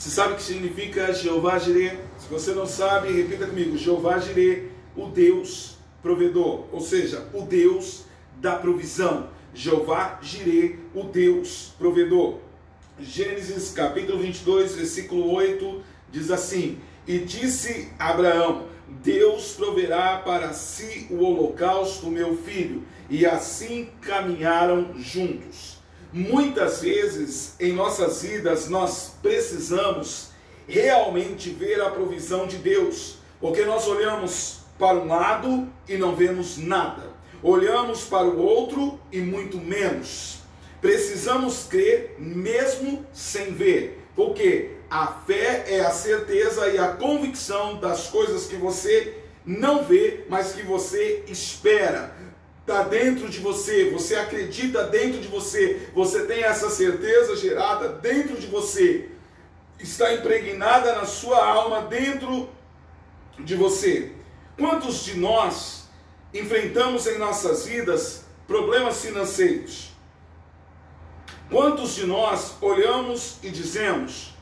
Você 0.00 0.10
sabe 0.10 0.34
o 0.34 0.36
que 0.36 0.42
significa 0.44 1.12
Jeová 1.12 1.58
Jireh? 1.58 1.98
Se 2.18 2.28
você 2.28 2.52
não 2.52 2.66
sabe, 2.66 3.10
repita 3.10 3.48
comigo: 3.48 3.76
Jeová 3.76 4.20
Jireh, 4.20 4.70
o 4.96 5.06
Deus 5.06 5.76
provedor, 6.00 6.66
ou 6.70 6.80
seja, 6.80 7.28
o 7.34 7.42
Deus 7.42 8.04
da 8.36 8.54
provisão. 8.54 9.28
Jeová 9.52 10.20
Jireh, 10.22 10.78
o 10.94 11.02
Deus 11.02 11.74
provedor. 11.76 12.38
Gênesis 13.00 13.72
capítulo 13.72 14.20
22, 14.20 14.76
versículo 14.76 15.32
8 15.32 15.82
diz 16.12 16.30
assim: 16.30 16.78
E 17.04 17.18
disse 17.18 17.90
Abraão: 17.98 18.68
Deus 19.02 19.54
proverá 19.54 20.18
para 20.18 20.52
si 20.52 21.08
o 21.10 21.24
holocausto, 21.24 22.08
meu 22.08 22.36
filho. 22.36 22.84
E 23.10 23.26
assim 23.26 23.90
caminharam 24.00 24.94
juntos. 24.96 25.77
Muitas 26.12 26.80
vezes 26.80 27.54
em 27.60 27.72
nossas 27.72 28.22
vidas 28.22 28.68
nós 28.68 29.12
precisamos 29.22 30.30
realmente 30.66 31.50
ver 31.50 31.80
a 31.82 31.90
provisão 31.90 32.46
de 32.46 32.56
Deus, 32.56 33.16
porque 33.40 33.64
nós 33.64 33.86
olhamos 33.86 34.60
para 34.78 34.96
um 34.96 35.06
lado 35.06 35.68
e 35.86 35.98
não 35.98 36.16
vemos 36.16 36.56
nada, 36.56 37.10
olhamos 37.42 38.04
para 38.04 38.26
o 38.26 38.40
outro 38.40 38.98
e 39.12 39.20
muito 39.20 39.58
menos. 39.58 40.38
Precisamos 40.80 41.64
crer 41.64 42.14
mesmo 42.18 43.04
sem 43.12 43.52
ver, 43.52 44.06
porque 44.14 44.76
a 44.88 45.08
fé 45.08 45.64
é 45.66 45.80
a 45.80 45.90
certeza 45.90 46.68
e 46.68 46.78
a 46.78 46.88
convicção 46.88 47.76
das 47.76 48.06
coisas 48.06 48.46
que 48.46 48.56
você 48.56 49.18
não 49.44 49.82
vê, 49.84 50.24
mas 50.28 50.52
que 50.52 50.62
você 50.62 51.24
espera. 51.26 52.16
Está 52.68 52.82
dentro 52.82 53.30
de 53.30 53.38
você, 53.38 53.88
você 53.88 54.14
acredita 54.14 54.84
dentro 54.88 55.22
de 55.22 55.26
você, 55.26 55.88
você 55.94 56.26
tem 56.26 56.42
essa 56.42 56.68
certeza 56.68 57.34
gerada 57.34 57.88
dentro 57.88 58.36
de 58.36 58.46
você, 58.46 59.08
está 59.78 60.12
impregnada 60.12 60.94
na 60.96 61.06
sua 61.06 61.42
alma 61.42 61.80
dentro 61.84 62.50
de 63.38 63.56
você. 63.56 64.12
Quantos 64.58 65.02
de 65.02 65.16
nós 65.16 65.88
enfrentamos 66.34 67.06
em 67.06 67.16
nossas 67.16 67.64
vidas 67.64 68.26
problemas 68.46 69.00
financeiros? 69.00 69.92
Quantos 71.50 71.94
de 71.94 72.04
nós 72.04 72.52
olhamos 72.60 73.38
e 73.42 73.48
dizemos: 73.48 74.34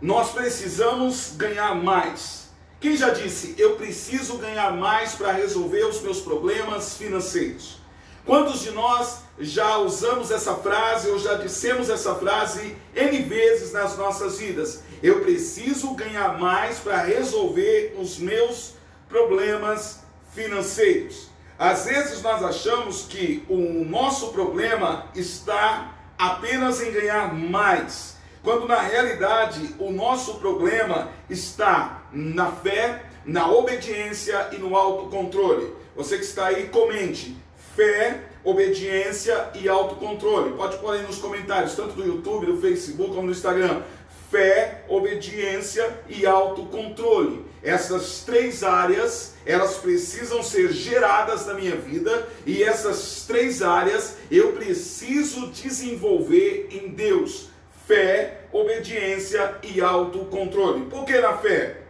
nós 0.00 0.32
precisamos 0.32 1.34
ganhar 1.36 1.74
mais? 1.74 2.43
Quem 2.84 2.98
já 2.98 3.08
disse, 3.08 3.54
eu 3.56 3.76
preciso 3.76 4.36
ganhar 4.36 4.70
mais 4.76 5.14
para 5.14 5.32
resolver 5.32 5.86
os 5.86 6.02
meus 6.02 6.20
problemas 6.20 6.98
financeiros? 6.98 7.78
Quantos 8.26 8.60
de 8.60 8.72
nós 8.72 9.20
já 9.38 9.78
usamos 9.78 10.30
essa 10.30 10.54
frase 10.56 11.08
ou 11.08 11.18
já 11.18 11.32
dissemos 11.32 11.88
essa 11.88 12.14
frase 12.14 12.76
N 12.94 13.22
vezes 13.22 13.72
nas 13.72 13.96
nossas 13.96 14.36
vidas? 14.36 14.82
Eu 15.02 15.20
preciso 15.20 15.94
ganhar 15.94 16.38
mais 16.38 16.78
para 16.78 16.98
resolver 16.98 17.96
os 17.98 18.18
meus 18.18 18.74
problemas 19.08 20.00
financeiros. 20.34 21.30
Às 21.58 21.86
vezes 21.86 22.20
nós 22.20 22.44
achamos 22.44 23.06
que 23.08 23.46
o 23.48 23.82
nosso 23.86 24.28
problema 24.28 25.06
está 25.14 25.94
apenas 26.18 26.82
em 26.82 26.92
ganhar 26.92 27.32
mais, 27.32 28.18
quando 28.42 28.68
na 28.68 28.82
realidade 28.82 29.74
o 29.78 29.90
nosso 29.90 30.34
problema 30.34 31.08
está 31.30 32.03
na 32.14 32.50
fé, 32.50 33.02
na 33.24 33.50
obediência 33.50 34.50
e 34.52 34.56
no 34.56 34.76
autocontrole. 34.76 35.72
Você 35.96 36.16
que 36.16 36.24
está 36.24 36.46
aí, 36.46 36.68
comente. 36.68 37.36
Fé, 37.74 38.20
obediência 38.44 39.50
e 39.54 39.68
autocontrole. 39.68 40.52
Pode 40.54 40.78
pôr 40.78 40.94
aí 40.94 41.02
nos 41.02 41.18
comentários, 41.18 41.74
tanto 41.74 41.94
do 41.94 42.04
YouTube, 42.04 42.46
do 42.46 42.60
Facebook 42.60 43.10
como 43.10 43.26
no 43.26 43.32
Instagram. 43.32 43.82
Fé, 44.30 44.84
obediência 44.88 45.98
e 46.08 46.24
autocontrole. 46.24 47.44
Essas 47.62 48.22
três 48.24 48.62
áreas, 48.62 49.34
elas 49.46 49.78
precisam 49.78 50.42
ser 50.42 50.72
geradas 50.72 51.46
na 51.46 51.54
minha 51.54 51.76
vida 51.76 52.28
e 52.44 52.62
essas 52.62 53.24
três 53.26 53.62
áreas 53.62 54.16
eu 54.30 54.52
preciso 54.52 55.48
desenvolver 55.50 56.68
em 56.70 56.88
Deus: 56.88 57.48
fé, 57.86 58.42
obediência 58.52 59.56
e 59.62 59.80
autocontrole. 59.80 60.86
Por 60.86 61.04
que 61.04 61.18
na 61.18 61.38
fé? 61.38 61.83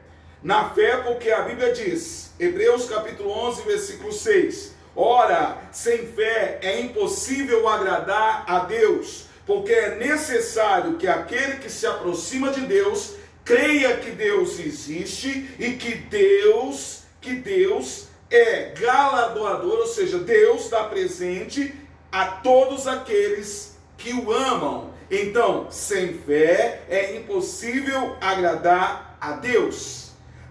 Na 0.44 0.68
fé, 0.68 0.98
porque 0.98 1.30
a 1.30 1.40
Bíblia 1.40 1.72
diz, 1.72 2.30
Hebreus 2.38 2.86
capítulo 2.86 3.30
11, 3.30 3.62
versículo 3.62 4.12
6: 4.12 4.74
Ora, 4.94 5.56
sem 5.72 6.06
fé 6.08 6.58
é 6.60 6.80
impossível 6.80 7.66
agradar 7.66 8.44
a 8.46 8.58
Deus, 8.58 9.24
porque 9.46 9.72
é 9.72 9.94
necessário 9.96 10.98
que 10.98 11.08
aquele 11.08 11.56
que 11.56 11.70
se 11.70 11.86
aproxima 11.86 12.50
de 12.50 12.60
Deus 12.60 13.14
creia 13.42 13.96
que 13.96 14.10
Deus 14.10 14.58
existe 14.58 15.48
e 15.58 15.76
que 15.76 15.94
Deus, 15.94 17.04
que 17.22 17.36
Deus 17.36 18.08
é 18.30 18.74
galardoador, 18.78 19.78
ou 19.78 19.86
seja, 19.86 20.18
Deus 20.18 20.68
dá 20.68 20.84
presente 20.84 21.74
a 22.12 22.26
todos 22.26 22.86
aqueles 22.86 23.78
que 23.96 24.12
o 24.12 24.30
amam. 24.30 24.92
Então, 25.10 25.68
sem 25.70 26.18
fé 26.18 26.82
é 26.90 27.16
impossível 27.16 28.14
agradar 28.20 29.16
a 29.18 29.32
Deus. 29.32 30.03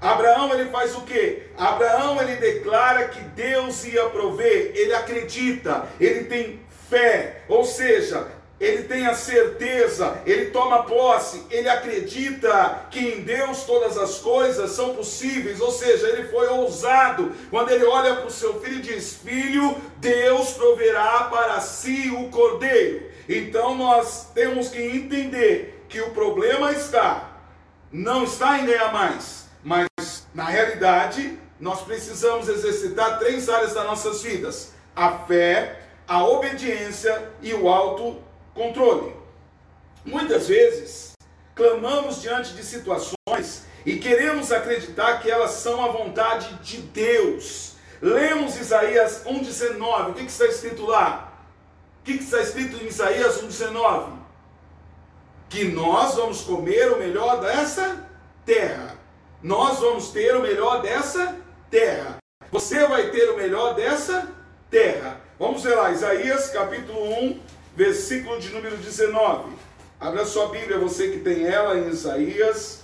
Abraão 0.03 0.53
ele 0.53 0.69
faz 0.69 0.93
o 0.95 1.01
que? 1.01 1.43
Abraão 1.57 2.21
ele 2.21 2.35
declara 2.35 3.07
que 3.07 3.21
Deus 3.21 3.85
ia 3.85 4.09
prover, 4.09 4.73
ele 4.75 4.93
acredita, 4.93 5.87
ele 5.97 6.25
tem 6.25 6.59
fé, 6.89 7.43
ou 7.47 7.63
seja, 7.63 8.27
ele 8.59 8.83
tem 8.83 9.05
a 9.07 9.13
certeza, 9.13 10.21
ele 10.25 10.51
toma 10.51 10.83
posse, 10.83 11.45
ele 11.49 11.69
acredita 11.69 12.85
que 12.91 12.99
em 12.99 13.21
Deus 13.21 13.63
todas 13.63 13.97
as 13.97 14.19
coisas 14.19 14.71
são 14.71 14.93
possíveis, 14.93 15.61
ou 15.61 15.71
seja, 15.71 16.07
ele 16.09 16.27
foi 16.27 16.47
ousado 16.47 17.31
quando 17.49 17.71
ele 17.71 17.85
olha 17.85 18.15
para 18.15 18.27
o 18.27 18.31
seu 18.31 18.59
filho 18.61 18.79
e 18.79 18.81
diz: 18.81 19.15
Filho, 19.15 19.75
Deus 19.97 20.51
proverá 20.51 21.29
para 21.31 21.59
si 21.61 22.09
o 22.09 22.29
cordeiro. 22.29 23.09
Então 23.27 23.75
nós 23.75 24.27
temos 24.33 24.67
que 24.67 24.81
entender 24.81 25.85
que 25.87 26.01
o 26.01 26.11
problema 26.11 26.71
está, 26.71 27.37
não 27.91 28.23
está 28.23 28.59
em 28.59 28.65
ganhar 28.65 28.91
mais, 28.91 29.42
na 30.33 30.45
realidade 30.45 31.37
nós 31.59 31.81
precisamos 31.81 32.49
exercitar 32.49 33.19
três 33.19 33.47
áreas 33.47 33.73
das 33.73 33.85
nossas 33.85 34.21
vidas: 34.21 34.73
a 34.95 35.11
fé, 35.19 35.81
a 36.07 36.25
obediência 36.25 37.31
e 37.41 37.53
o 37.53 37.69
auto 37.69 38.21
controle. 38.53 39.15
Muitas 40.05 40.47
vezes, 40.47 41.13
clamamos 41.55 42.21
diante 42.21 42.53
de 42.53 42.63
situações 42.63 43.63
e 43.85 43.97
queremos 43.97 44.51
acreditar 44.51 45.21
que 45.21 45.29
elas 45.29 45.51
são 45.51 45.83
a 45.83 45.89
vontade 45.89 46.53
de 46.55 46.77
Deus. 46.81 47.73
Lemos 48.01 48.57
Isaías 48.57 49.23
1,19. 49.25 50.09
O 50.09 50.13
que, 50.13 50.23
está 50.23 50.45
escrito 50.45 50.85
lá? 50.85 51.33
O 52.01 52.03
que 52.03 52.13
está 52.13 52.41
escrito 52.41 52.83
em 52.83 52.87
Isaías 52.87 53.41
1,19? 53.41 54.11
Que 55.47 55.65
nós 55.65 56.15
vamos 56.15 56.41
comer 56.41 56.91
o 56.91 56.99
melhor 56.99 57.39
dessa 57.39 58.09
terra. 58.45 58.92
Nós 59.43 59.79
vamos 59.79 60.07
ter 60.07 60.33
o 60.37 60.41
melhor 60.41 60.81
dessa 60.81 61.35
terra. 61.69 62.15
Você 62.49 62.87
vai 62.87 63.11
ter 63.11 63.29
o 63.29 63.35
melhor 63.35 63.75
dessa 63.75 64.31
terra. 64.71 65.19
Vamos 65.37 65.63
ver 65.63 65.75
lá, 65.75 65.91
Isaías 65.91 66.49
capítulo 66.49 67.03
1, 67.25 67.41
versículo 67.75 68.39
de 68.39 68.47
número 68.51 68.77
19. 68.77 69.51
Abra 69.99 70.25
sua 70.25 70.47
Bíblia, 70.47 70.79
você 70.79 71.11
que 71.11 71.19
tem 71.19 71.45
ela 71.45 71.77
em 71.77 71.89
Isaías, 71.89 72.83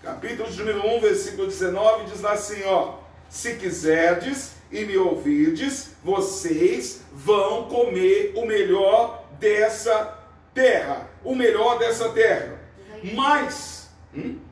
capítulo 0.00 0.48
de 0.48 0.56
número 0.58 0.86
1, 0.96 1.00
versículo 1.00 1.48
19, 1.48 2.04
diz 2.04 2.20
lá 2.20 2.34
assim, 2.34 2.62
ó: 2.66 2.98
Se 3.28 3.56
quiserdes 3.56 4.52
e 4.70 4.84
me 4.84 4.96
ouvirdes, 4.96 5.90
vocês 6.04 7.02
vão 7.12 7.64
comer 7.64 8.32
o 8.36 8.46
melhor 8.46 9.24
dessa 9.40 10.16
terra, 10.54 11.10
o 11.24 11.34
melhor 11.34 11.80
dessa 11.80 12.10
terra. 12.10 12.60
Mas, 13.02 13.90
hum? 14.14 14.45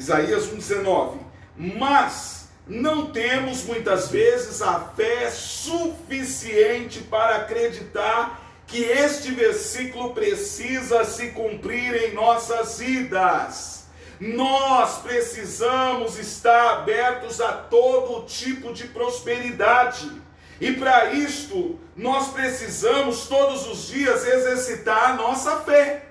Isaías 0.00 0.46
1,19. 0.46 1.18
Mas 1.56 2.48
não 2.66 3.10
temos 3.10 3.64
muitas 3.64 4.08
vezes 4.08 4.62
a 4.62 4.80
fé 4.96 5.30
suficiente 5.30 7.00
para 7.00 7.36
acreditar 7.36 8.40
que 8.66 8.82
este 8.82 9.32
versículo 9.32 10.14
precisa 10.14 11.04
se 11.04 11.32
cumprir 11.32 11.94
em 12.04 12.14
nossas 12.14 12.78
vidas. 12.78 13.84
Nós 14.18 14.98
precisamos 14.98 16.18
estar 16.18 16.78
abertos 16.78 17.38
a 17.40 17.52
todo 17.52 18.24
tipo 18.26 18.72
de 18.72 18.86
prosperidade. 18.88 20.10
E 20.58 20.72
para 20.72 21.12
isto, 21.12 21.78
nós 21.94 22.28
precisamos 22.28 23.26
todos 23.26 23.66
os 23.66 23.88
dias 23.88 24.26
exercitar 24.26 25.10
a 25.10 25.14
nossa 25.14 25.58
fé. 25.60 26.09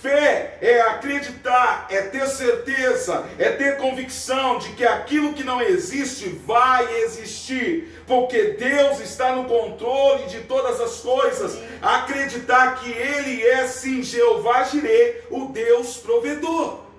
Fé 0.00 0.56
é 0.62 0.80
acreditar, 0.80 1.86
é 1.90 2.00
ter 2.00 2.26
certeza, 2.26 3.26
é 3.38 3.50
ter 3.50 3.76
convicção 3.76 4.58
de 4.58 4.70
que 4.70 4.86
aquilo 4.86 5.34
que 5.34 5.44
não 5.44 5.60
existe 5.60 6.28
vai 6.46 7.02
existir, 7.02 8.02
porque 8.06 8.56
Deus 8.58 8.98
está 9.00 9.36
no 9.36 9.44
controle 9.44 10.24
de 10.24 10.40
todas 10.40 10.80
as 10.80 11.00
coisas. 11.00 11.58
Acreditar 11.82 12.76
que 12.76 12.90
Ele 12.90 13.46
é 13.46 13.66
sim 13.66 14.02
Jeová 14.02 14.64
Jireh, 14.64 15.24
o 15.30 15.46
Deus 15.46 15.98
provedor. 15.98 16.89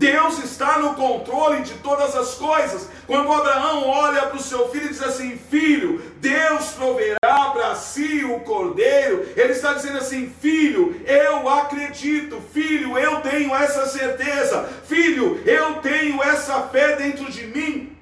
Deus 0.00 0.38
está 0.38 0.78
no 0.78 0.94
controle 0.94 1.60
de 1.60 1.74
todas 1.74 2.16
as 2.16 2.34
coisas. 2.36 2.88
Quando 3.06 3.30
Abraão 3.30 3.86
olha 3.86 4.22
para 4.22 4.38
o 4.38 4.42
seu 4.42 4.70
filho 4.70 4.86
e 4.86 4.88
diz 4.88 5.02
assim: 5.02 5.36
Filho, 5.36 6.00
Deus 6.16 6.70
proverá 6.70 7.50
para 7.52 7.74
si 7.74 8.24
o 8.24 8.40
cordeiro. 8.40 9.28
Ele 9.36 9.52
está 9.52 9.74
dizendo 9.74 9.98
assim: 9.98 10.32
Filho, 10.40 10.98
eu 11.06 11.46
acredito. 11.50 12.40
Filho, 12.50 12.96
eu 12.96 13.20
tenho 13.20 13.54
essa 13.54 13.86
certeza. 13.86 14.66
Filho, 14.86 15.42
eu 15.44 15.74
tenho 15.82 16.22
essa 16.22 16.62
fé 16.62 16.96
dentro 16.96 17.30
de 17.30 17.48
mim. 17.48 17.94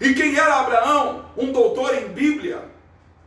E 0.00 0.12
quem 0.12 0.36
era 0.36 0.58
Abraão? 0.58 1.26
Um 1.36 1.52
doutor 1.52 1.94
em 1.94 2.08
Bíblia, 2.08 2.62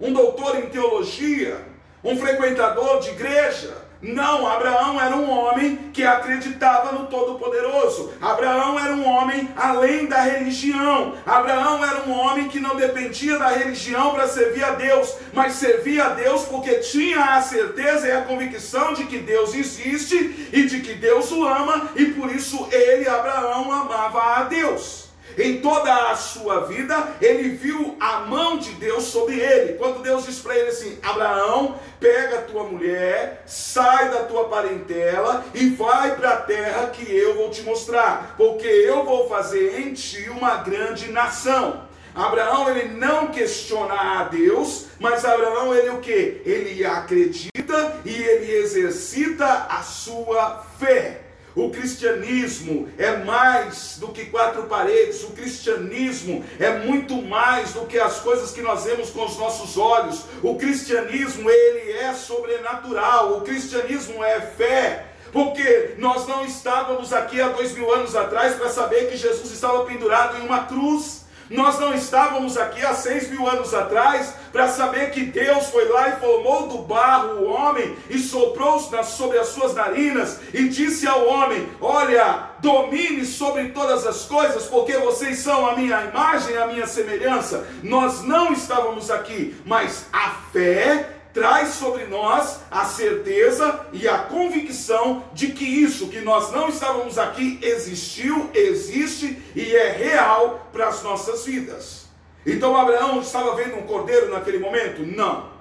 um 0.01 0.11
doutor 0.11 0.57
em 0.57 0.65
teologia, 0.67 1.65
um 2.03 2.17
frequentador 2.17 2.99
de 2.99 3.11
igreja 3.11 3.86
não, 4.01 4.47
Abraão 4.47 5.01
era 5.01 5.15
um 5.15 5.29
homem 5.29 5.89
que 5.91 6.03
acreditava 6.03 6.91
no 6.91 7.07
Todo-Poderoso. 7.07 8.13
Abraão 8.21 8.79
era 8.79 8.93
um 8.93 9.07
homem 9.07 9.49
além 9.55 10.05
da 10.05 10.21
religião. 10.21 11.15
Abraão 11.25 11.83
era 11.83 12.03
um 12.03 12.11
homem 12.11 12.47
que 12.47 12.59
não 12.59 12.75
dependia 12.75 13.39
da 13.39 13.47
religião 13.47 14.11
para 14.11 14.27
servir 14.27 14.63
a 14.63 14.71
Deus, 14.71 15.15
mas 15.33 15.53
servia 15.53 16.05
a 16.05 16.09
Deus 16.09 16.43
porque 16.43 16.75
tinha 16.75 17.37
a 17.37 17.41
certeza 17.41 18.07
e 18.07 18.11
a 18.11 18.21
convicção 18.21 18.93
de 18.93 19.05
que 19.05 19.17
Deus 19.17 19.55
existe 19.55 20.49
e 20.53 20.63
de 20.67 20.81
que 20.81 20.93
Deus 20.93 21.31
o 21.31 21.43
ama, 21.43 21.89
e 21.95 22.05
por 22.05 22.31
isso 22.31 22.67
ele, 22.71 23.09
Abraão, 23.09 23.71
amava 23.71 24.37
a 24.37 24.43
Deus 24.43 25.06
em 25.37 25.61
toda 25.61 26.11
a 26.11 26.15
sua 26.15 26.61
vida, 26.61 27.15
ele 27.21 27.49
viu 27.49 27.95
a 27.99 28.21
mão 28.21 28.57
de 28.57 28.71
Deus 28.71 29.03
sobre 29.05 29.39
ele. 29.39 29.73
Quando 29.73 30.01
Deus 30.01 30.25
diz 30.25 30.39
para 30.39 30.57
ele 30.57 30.69
assim: 30.69 30.97
Abraão, 31.03 31.79
pega 31.99 32.39
a 32.39 32.41
tua 32.41 32.63
mulher, 32.63 33.43
sai 33.45 34.09
da 34.09 34.23
tua 34.23 34.45
parentela 34.45 35.45
e 35.53 35.69
vai 35.69 36.15
para 36.15 36.31
a 36.31 36.37
terra 36.37 36.87
que 36.87 37.15
eu 37.15 37.35
vou 37.35 37.49
te 37.51 37.61
mostrar, 37.61 38.35
porque 38.37 38.67
eu 38.67 39.03
vou 39.05 39.29
fazer 39.29 39.79
em 39.79 39.93
ti 39.93 40.27
uma 40.29 40.57
grande 40.57 41.11
nação. 41.11 41.85
Abraão 42.15 42.67
ele 42.67 42.95
não 42.95 43.27
questiona 43.27 43.93
a 43.93 44.23
Deus, 44.23 44.87
mas 44.99 45.23
Abraão 45.23 45.75
ele 45.75 45.89
o 45.89 45.99
que? 45.99 46.41
Ele 46.43 46.83
acredita 46.83 48.01
e 48.03 48.11
ele 48.11 48.55
exercita 48.55 49.67
a 49.69 49.83
sua 49.83 50.65
fé. 50.79 51.26
O 51.57 51.71
cristianismo 51.71 52.87
é 52.99 53.17
mais 53.17 53.97
do 53.97 54.09
que 54.09 54.25
quatro 54.25 54.65
paredes, 54.65 55.23
o 55.23 55.31
cristianismo 55.31 56.45
é 56.59 56.77
muito 56.85 57.15
mais 57.15 57.73
do 57.73 57.87
que 57.87 57.97
as 57.97 58.19
coisas 58.19 58.51
que 58.51 58.61
nós 58.61 58.83
vemos 58.83 59.09
com 59.09 59.25
os 59.25 59.39
nossos 59.39 59.75
olhos. 59.75 60.21
O 60.43 60.53
cristianismo, 60.53 61.49
ele 61.49 61.93
é 61.93 62.13
sobrenatural, 62.13 63.37
o 63.37 63.41
cristianismo 63.41 64.23
é 64.23 64.39
fé. 64.39 65.07
Porque 65.31 65.95
nós 65.97 66.27
não 66.27 66.45
estávamos 66.45 67.11
aqui 67.11 67.41
há 67.41 67.47
dois 67.49 67.73
mil 67.73 67.91
anos 67.91 68.15
atrás 68.15 68.53
para 68.55 68.69
saber 68.69 69.09
que 69.09 69.17
Jesus 69.17 69.51
estava 69.51 69.83
pendurado 69.83 70.37
em 70.37 70.45
uma 70.45 70.65
cruz. 70.65 71.25
Nós 71.49 71.79
não 71.79 71.93
estávamos 71.93 72.57
aqui 72.57 72.83
há 72.85 72.93
seis 72.93 73.29
mil 73.29 73.47
anos 73.47 73.73
atrás 73.73 74.33
para 74.51 74.67
saber 74.67 75.11
que 75.11 75.25
Deus 75.25 75.67
foi 75.67 75.87
lá 75.87 76.09
e 76.09 76.19
formou 76.19 76.67
do 76.67 76.79
barro 76.79 77.43
o 77.43 77.49
homem 77.49 77.95
e 78.09 78.19
soprou 78.19 78.79
sobre 78.79 79.37
as 79.37 79.47
suas 79.47 79.73
narinas 79.73 80.39
e 80.53 80.67
disse 80.67 81.07
ao 81.07 81.27
homem: 81.27 81.69
Olha, 81.79 82.49
domine 82.59 83.25
sobre 83.25 83.69
todas 83.69 84.05
as 84.05 84.25
coisas, 84.25 84.65
porque 84.65 84.97
vocês 84.97 85.39
são 85.39 85.65
a 85.67 85.75
minha 85.75 86.03
imagem, 86.05 86.57
a 86.57 86.67
minha 86.67 86.87
semelhança. 86.87 87.67
Nós 87.83 88.23
não 88.23 88.51
estávamos 88.51 89.09
aqui, 89.09 89.55
mas 89.65 90.07
a 90.11 90.31
fé 90.51 91.16
traz 91.37 91.75
sobre 91.75 92.05
nós 92.05 92.61
a 92.71 92.83
certeza 92.85 93.85
e 93.93 94.07
a 94.07 94.17
convicção 94.17 95.23
de 95.33 95.49
que 95.49 95.65
isso 95.65 96.07
que 96.07 96.19
nós 96.19 96.51
não 96.51 96.67
estávamos 96.67 97.19
aqui 97.19 97.59
existiu, 97.61 98.49
existe 98.55 99.39
e 99.55 99.75
é 99.75 99.91
real 99.91 100.67
para 100.73 100.87
as 100.87 101.03
nossas 101.03 101.45
vidas. 101.45 102.07
Então 102.43 102.75
Abraão 102.75 103.21
estava 103.21 103.55
vendo 103.55 103.75
um 103.75 103.83
cordeiro 103.83 104.31
naquele 104.31 104.57
momento? 104.57 105.05
Não. 105.05 105.51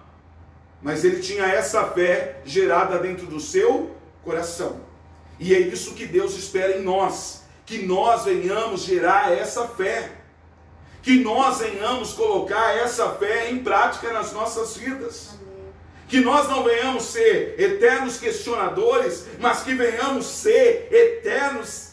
Mas 0.81 1.05
ele 1.05 1.21
tinha 1.21 1.45
essa 1.45 1.85
fé 1.85 2.41
gerada 2.47 2.99
dentro 2.99 3.27
do 3.27 3.39
seu 3.39 3.95
coração. 4.25 4.81
E 5.39 5.55
é 5.55 5.59
isso 5.59 5.93
que 5.93 6.07
Deus 6.07 6.39
espera 6.39 6.79
em 6.79 6.83
nós, 6.83 7.43
que 7.67 7.85
nós 7.85 8.25
venhamos 8.25 8.81
gerar 8.81 9.31
essa 9.31 9.69
fé. 9.69 10.11
Que 11.03 11.23
nós 11.23 11.59
venhamos 11.59 12.15
colocar 12.15 12.75
essa 12.79 13.11
fé 13.11 13.51
em 13.51 13.59
prática 13.59 14.11
nas 14.11 14.33
nossas 14.33 14.75
vidas 14.75 15.37
que 16.09 16.21
nós 16.21 16.49
não 16.49 16.63
venhamos 16.63 17.05
ser 17.05 17.55
eternos 17.59 18.19
questionadores, 18.19 19.27
mas 19.39 19.63
que 19.63 19.75
venhamos 19.75 20.27
ser 20.27 20.89
eternos 20.91 21.91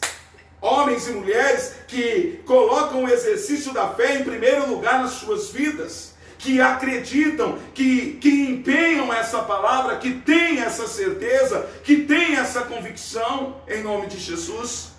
homens 0.60 1.06
e 1.08 1.12
mulheres 1.12 1.74
que 1.86 2.40
colocam 2.46 3.04
o 3.04 3.08
exercício 3.08 3.72
da 3.72 3.88
fé 3.88 4.18
em 4.18 4.24
primeiro 4.24 4.68
lugar 4.68 5.02
nas 5.02 5.12
suas 5.12 5.50
vidas, 5.50 6.14
que 6.38 6.60
acreditam, 6.60 7.58
que, 7.74 8.14
que 8.20 8.28
empenham 8.28 9.12
essa 9.12 9.42
palavra, 9.42 9.96
que 9.96 10.12
têm 10.12 10.60
essa 10.60 10.86
certeza, 10.86 11.68
que 11.82 12.02
têm 12.02 12.36
essa 12.36 12.62
convicção, 12.62 13.56
em 13.68 13.82
nome 13.82 14.06
de 14.06 14.18
Jesus. 14.18 14.92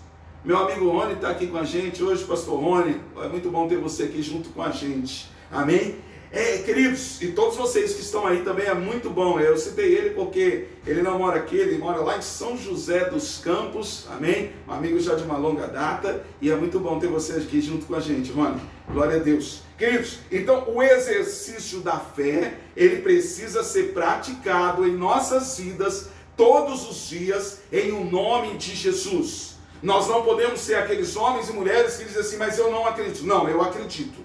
Meu 0.44 0.58
amigo 0.58 0.90
Rony 0.90 1.14
está 1.14 1.30
aqui 1.30 1.48
com 1.48 1.58
a 1.58 1.64
gente 1.64 2.04
hoje, 2.04 2.24
Pastor 2.24 2.60
Rony. 2.60 3.02
É 3.18 3.28
muito 3.28 3.50
bom 3.50 3.68
ter 3.68 3.78
você 3.78 4.04
aqui 4.04 4.22
junto 4.22 4.50
com 4.50 4.62
a 4.62 4.70
gente. 4.70 5.28
Amém? 5.52 5.96
É, 6.32 6.58
queridos, 6.60 7.22
e 7.22 7.28
todos 7.28 7.56
vocês 7.56 7.94
que 7.94 8.02
estão 8.02 8.26
aí 8.26 8.42
também 8.42 8.66
é 8.66 8.74
muito 8.74 9.10
bom. 9.10 9.40
Eu 9.40 9.58
citei 9.58 9.94
ele 9.94 10.10
porque 10.12 10.66
ele 10.86 11.02
não 11.02 11.20
mora 11.20 11.38
aqui, 11.38 11.56
ele 11.56 11.78
mora 11.78 12.00
lá 12.00 12.18
em 12.18 12.22
São 12.22 12.58
José 12.58 13.10
dos 13.10 13.38
Campos, 13.38 14.06
amém? 14.10 14.52
Um 14.68 14.74
amigo 14.74 15.00
já 15.00 15.16
de 15.16 15.24
uma 15.24 15.38
longa 15.38 15.68
data, 15.68 16.26
e 16.42 16.52
é 16.52 16.56
muito 16.56 16.80
bom 16.80 17.00
ter 17.00 17.08
vocês 17.08 17.44
aqui 17.44 17.62
junto 17.62 17.86
com 17.86 17.96
a 17.96 18.00
gente, 18.00 18.32
mano. 18.34 18.60
Glória 18.90 19.18
a 19.18 19.20
Deus. 19.20 19.62
Queridos, 19.78 20.20
então 20.32 20.66
o 20.68 20.82
exercício 20.82 21.80
da 21.80 21.98
fé, 22.00 22.58
ele 22.76 23.02
precisa 23.02 23.64
ser 23.64 23.94
praticado 23.94 24.88
em 24.88 24.96
nossas 24.96 25.58
vidas 25.58 26.10
todos 26.36 26.90
os 26.90 27.08
dias 27.08 27.60
em 27.72 27.92
o 27.92 28.02
um 28.02 28.10
nome 28.10 28.58
de 28.58 28.76
Jesus. 28.76 29.56
Nós 29.82 30.08
não 30.08 30.24
podemos 30.24 30.62
ser 30.62 30.76
aqueles 30.76 31.16
homens 31.16 31.50
e 31.50 31.54
mulheres 31.54 31.98
que 31.98 32.06
dizem 32.06 32.22
assim, 32.22 32.38
mas 32.38 32.58
eu 32.58 32.72
não 32.72 32.88
acredito. 32.88 33.26
Não, 33.26 33.48
eu 33.48 33.62
acredito. 33.62 34.25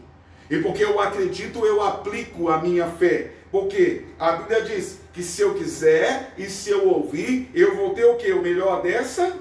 E 0.51 0.59
porque 0.59 0.85
eu 0.85 0.99
acredito, 0.99 1.65
eu 1.65 1.81
aplico 1.81 2.49
a 2.49 2.59
minha 2.59 2.87
fé. 2.87 3.31
Porque 3.53 4.03
a 4.19 4.33
Bíblia 4.33 4.63
diz 4.63 4.99
que 5.13 5.23
se 5.23 5.43
eu 5.43 5.55
quiser 5.55 6.33
e 6.37 6.47
se 6.47 6.71
eu 6.71 6.89
ouvir, 6.89 7.51
eu 7.55 7.77
vou 7.77 7.95
ter 7.95 8.05
o 8.05 8.17
que? 8.17 8.33
O 8.33 8.43
melhor 8.43 8.83
dessa 8.83 9.39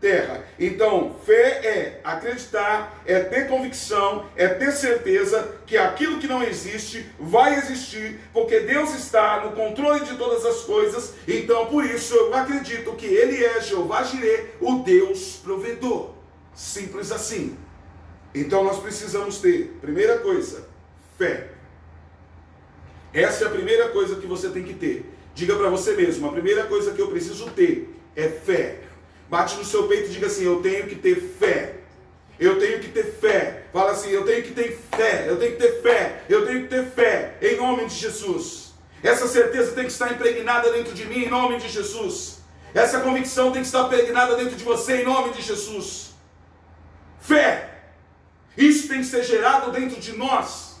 terra. 0.00 0.44
Então, 0.58 1.16
fé 1.24 1.66
é 1.66 2.00
acreditar, 2.04 3.02
é 3.04 3.20
ter 3.20 3.48
convicção, 3.48 4.26
é 4.36 4.46
ter 4.48 4.72
certeza 4.72 5.56
que 5.66 5.76
aquilo 5.76 6.18
que 6.18 6.26
não 6.26 6.42
existe 6.42 7.06
vai 7.18 7.56
existir, 7.56 8.20
porque 8.32 8.60
Deus 8.60 8.94
está 8.94 9.44
no 9.44 9.52
controle 9.52 10.04
de 10.04 10.16
todas 10.16 10.44
as 10.44 10.60
coisas. 10.62 11.14
Então, 11.26 11.66
por 11.66 11.84
isso 11.84 12.14
eu 12.14 12.34
acredito 12.34 12.92
que 12.92 13.06
Ele 13.06 13.44
é 13.44 13.60
Jeová 13.60 14.04
Jireh, 14.04 14.54
o 14.60 14.76
Deus 14.76 15.40
provedor. 15.42 16.10
Simples 16.54 17.12
assim. 17.12 17.56
Então 18.34 18.64
nós 18.64 18.78
precisamos 18.80 19.38
ter, 19.38 19.78
primeira 19.80 20.18
coisa, 20.18 20.68
fé. 21.16 21.48
Essa 23.12 23.44
é 23.44 23.46
a 23.48 23.50
primeira 23.50 23.88
coisa 23.88 24.16
que 24.16 24.26
você 24.26 24.50
tem 24.50 24.62
que 24.62 24.74
ter. 24.74 25.04
Diga 25.34 25.56
para 25.56 25.70
você 25.70 25.94
mesmo, 25.94 26.28
a 26.28 26.32
primeira 26.32 26.64
coisa 26.64 26.92
que 26.92 27.00
eu 27.00 27.08
preciso 27.08 27.50
ter 27.50 27.94
é 28.14 28.28
fé. 28.28 28.80
Bate 29.30 29.56
no 29.56 29.64
seu 29.64 29.86
peito 29.86 30.08
e 30.08 30.12
diga 30.12 30.26
assim: 30.26 30.44
eu 30.44 30.60
tenho 30.60 30.86
que 30.86 30.96
ter 30.96 31.16
fé. 31.16 31.76
Eu 32.38 32.58
tenho 32.58 32.80
que 32.80 32.88
ter 32.88 33.04
fé. 33.04 33.64
Fala 33.72 33.92
assim: 33.92 34.10
eu 34.10 34.24
tenho 34.24 34.42
que 34.42 34.52
ter 34.52 34.78
fé. 34.96 35.26
Eu 35.28 35.38
tenho 35.38 35.52
que 35.52 35.58
ter 35.58 35.82
fé. 35.82 36.24
Eu 36.28 36.46
tenho 36.46 36.62
que 36.62 36.68
ter 36.68 36.84
fé. 36.86 37.36
Em 37.42 37.56
nome 37.56 37.86
de 37.86 37.94
Jesus. 37.94 38.72
Essa 39.02 39.28
certeza 39.28 39.72
tem 39.72 39.84
que 39.84 39.92
estar 39.92 40.12
impregnada 40.12 40.72
dentro 40.72 40.92
de 40.92 41.04
mim, 41.04 41.24
em 41.24 41.28
nome 41.28 41.58
de 41.58 41.68
Jesus. 41.68 42.40
Essa 42.74 43.00
convicção 43.00 43.52
tem 43.52 43.62
que 43.62 43.68
estar 43.68 43.86
impregnada 43.86 44.36
dentro 44.36 44.56
de 44.56 44.64
você, 44.64 45.02
em 45.02 45.04
nome 45.04 45.32
de 45.32 45.42
Jesus. 45.42 46.14
Fé. 47.20 47.77
Isso 48.58 48.88
tem 48.88 48.98
que 48.98 49.06
ser 49.06 49.22
gerado 49.22 49.70
dentro 49.70 50.00
de 50.00 50.16
nós. 50.16 50.80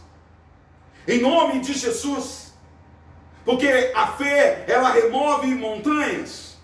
Em 1.06 1.20
nome 1.20 1.60
de 1.60 1.72
Jesus. 1.72 2.52
Porque 3.44 3.92
a 3.94 4.08
fé, 4.08 4.64
ela 4.66 4.90
remove 4.90 5.46
montanhas. 5.54 6.56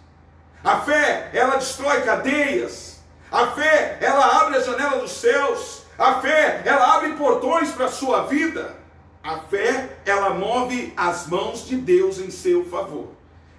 A 0.62 0.80
fé, 0.80 1.30
ela 1.32 1.56
destrói 1.56 2.02
cadeias. 2.02 2.98
A 3.30 3.46
fé, 3.52 3.96
ela 4.00 4.42
abre 4.42 4.56
a 4.56 4.60
janela 4.60 4.98
dos 4.98 5.12
céus. 5.12 5.84
A 5.96 6.20
fé, 6.20 6.62
ela 6.64 6.96
abre 6.96 7.12
portões 7.12 7.70
para 7.70 7.86
a 7.86 7.92
sua 7.92 8.26
vida. 8.26 8.76
A 9.22 9.38
fé, 9.38 9.98
ela 10.04 10.30
move 10.30 10.92
as 10.96 11.28
mãos 11.28 11.64
de 11.64 11.76
Deus 11.76 12.18
em 12.18 12.30
seu 12.30 12.64
favor. 12.64 13.12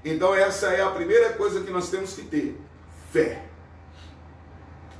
Então, 0.03 0.35
essa 0.35 0.67
é 0.67 0.81
a 0.81 0.91
primeira 0.91 1.33
coisa 1.33 1.61
que 1.61 1.71
nós 1.71 1.89
temos 1.89 2.13
que 2.13 2.23
ter: 2.23 2.59
fé. 3.13 3.43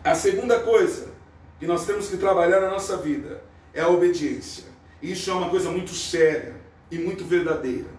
A 0.03 0.15
segunda 0.15 0.59
coisa 0.61 1.14
que 1.59 1.65
nós 1.65 1.85
temos 1.85 2.07
que 2.07 2.17
trabalhar 2.17 2.61
na 2.61 2.69
nossa 2.69 2.97
vida 2.97 3.43
é 3.73 3.81
a 3.81 3.89
obediência. 3.89 4.65
Isso 5.01 5.29
é 5.29 5.33
uma 5.33 5.49
coisa 5.49 5.69
muito 5.69 5.91
séria 5.91 6.55
e 6.89 6.97
muito 6.97 7.25
verdadeira. 7.25 7.89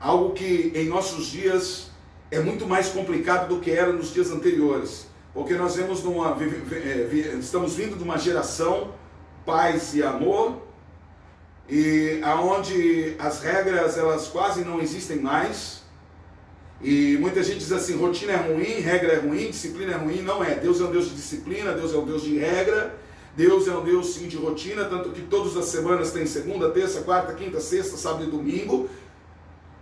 Algo 0.00 0.32
que 0.32 0.72
em 0.74 0.88
nossos 0.88 1.26
dias 1.26 1.90
é 2.30 2.38
muito 2.38 2.66
mais 2.66 2.88
complicado 2.88 3.48
do 3.48 3.60
que 3.60 3.70
era 3.70 3.92
nos 3.92 4.12
dias 4.12 4.30
anteriores. 4.30 5.08
porque 5.32 5.54
nós 5.54 5.76
vemos 5.76 6.02
numa, 6.02 6.36
é, 6.72 7.08
estamos 7.38 7.76
vindo 7.76 7.96
de 7.96 8.02
uma 8.02 8.18
geração 8.18 8.92
paz 9.46 9.94
e 9.94 10.02
amor, 10.02 10.60
e 11.68 12.20
aonde 12.22 13.14
as 13.16 13.40
regras 13.40 13.96
elas 13.96 14.26
quase 14.26 14.64
não 14.64 14.80
existem 14.80 15.20
mais. 15.20 15.82
E 16.82 17.18
muita 17.18 17.42
gente 17.42 17.58
diz 17.58 17.72
assim, 17.72 17.96
rotina 17.96 18.32
é 18.32 18.36
ruim, 18.36 18.80
regra 18.80 19.12
é 19.12 19.18
ruim, 19.18 19.50
disciplina 19.50 19.92
é 19.92 19.96
ruim, 19.96 20.22
não 20.22 20.42
é. 20.42 20.54
Deus 20.54 20.80
é 20.80 20.84
um 20.84 20.90
Deus 20.90 21.10
de 21.10 21.14
disciplina, 21.14 21.72
Deus 21.72 21.92
é 21.92 21.98
um 21.98 22.06
Deus 22.06 22.22
de 22.22 22.38
regra, 22.38 22.98
Deus 23.36 23.68
é 23.68 23.76
um 23.76 23.84
Deus 23.84 24.14
sim 24.14 24.28
de 24.28 24.36
rotina, 24.36 24.84
tanto 24.86 25.10
que 25.10 25.20
todas 25.22 25.56
as 25.56 25.66
semanas 25.66 26.10
tem 26.10 26.24
segunda, 26.24 26.70
terça, 26.70 27.02
quarta, 27.02 27.34
quinta, 27.34 27.60
sexta, 27.60 27.98
sábado 27.98 28.24
e 28.24 28.30
domingo. 28.30 28.88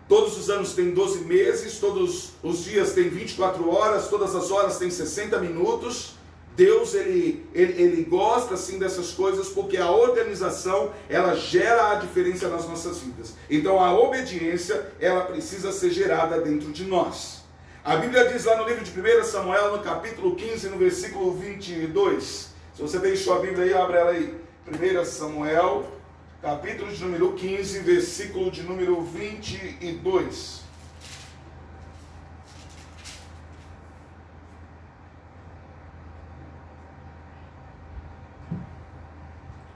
Todos 0.09 0.37
os 0.39 0.51
anos 0.51 0.73
tem 0.73 0.91
12 0.91 1.21
meses, 1.21 1.79
todos 1.79 2.31
os 2.43 2.65
dias 2.65 2.93
tem 2.93 3.09
24 3.09 3.71
horas, 3.71 4.09
todas 4.09 4.35
as 4.35 4.51
horas 4.51 4.79
tem 4.79 4.91
60 4.91 5.39
minutos. 5.39 6.18
Deus 6.59 6.93
ele, 6.93 7.49
ele, 7.55 7.81
ele 7.81 8.03
gosta 8.03 8.55
assim 8.55 8.81
dessas 8.81 9.13
coisas 9.13 9.49
porque 9.49 9.77
a 9.77 9.93
organização 9.93 10.93
ela 11.09 11.37
gera 11.37 11.93
a 11.93 11.95
diferença 11.95 12.49
nas 12.49 12.69
nossas 12.69 12.99
vidas. 12.99 13.37
Então 13.49 13.79
a 13.79 13.97
obediência 13.97 14.91
ela 14.99 15.21
precisa 15.21 15.71
ser 15.71 15.93
gerada 15.93 16.41
dentro 16.41 16.73
de 16.73 16.85
nós. 16.85 17.45
A 17.85 17.95
Bíblia 17.95 18.29
diz 18.33 18.45
lá 18.45 18.57
no 18.57 18.69
livro 18.69 18.83
de 18.83 18.91
1 18.91 19.23
Samuel, 19.23 19.77
no 19.77 19.85
capítulo 19.85 20.35
15, 20.35 20.69
no 20.71 20.79
versículo 20.79 21.33
22. 21.33 22.49
Se 22.75 22.83
você 22.83 22.99
tem 22.99 23.15
sua 23.15 23.39
Bíblia 23.39 23.63
aí, 23.63 23.73
abre 23.73 23.97
ela 23.97 24.11
aí. 24.11 24.35
1 24.67 25.05
Samuel, 25.05 25.87
capítulo 26.43 26.91
de 26.91 27.01
número 27.05 27.35
15, 27.35 27.79
versículo 27.79 28.51
de 28.51 28.65
número 28.65 29.01
22. 29.01 30.68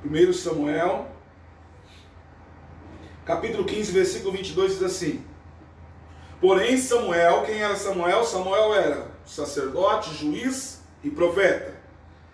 1 0.05 0.33
Samuel, 0.33 1.07
capítulo 3.25 3.65
15, 3.65 3.93
versículo 3.93 4.33
22 4.33 4.73
diz 4.73 4.83
assim: 4.83 5.25
Porém, 6.41 6.77
Samuel, 6.77 7.45
quem 7.47 7.63
era 7.63 7.77
Samuel? 7.77 8.25
Samuel 8.25 8.75
era 8.75 9.07
sacerdote, 9.25 10.13
juiz 10.13 10.83
e 11.05 11.11
profeta. 11.11 11.81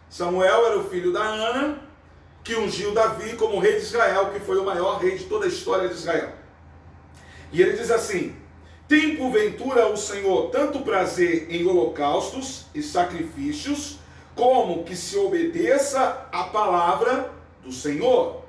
Samuel 0.09 0.67
era 0.67 0.79
o 0.79 0.89
filho 0.89 1.13
da 1.13 1.21
Ana, 1.21 1.79
que 2.43 2.57
ungiu 2.57 2.95
Davi 2.95 3.37
como 3.37 3.59
rei 3.59 3.73
de 3.73 3.83
Israel, 3.83 4.31
que 4.33 4.41
foi 4.41 4.57
o 4.57 4.65
maior 4.65 4.99
rei 4.99 5.19
de 5.19 5.25
toda 5.25 5.45
a 5.45 5.49
história 5.49 5.89
de 5.89 5.95
Israel. 5.95 6.33
E 7.53 7.61
ele 7.61 7.77
diz 7.77 7.91
assim: 7.91 8.35
Tem 8.89 9.15
porventura 9.15 9.89
o 9.89 9.97
Senhor 9.99 10.49
tanto 10.51 10.81
prazer 10.81 11.49
em 11.51 11.67
holocaustos 11.67 12.65
e 12.75 12.83
sacrifícios, 12.83 13.99
como 14.35 14.85
que 14.85 14.97
se 14.97 15.19
obedeça 15.19 16.27
a 16.33 16.45
palavra 16.45 17.37
do 17.63 17.73
Senhor. 17.73 18.45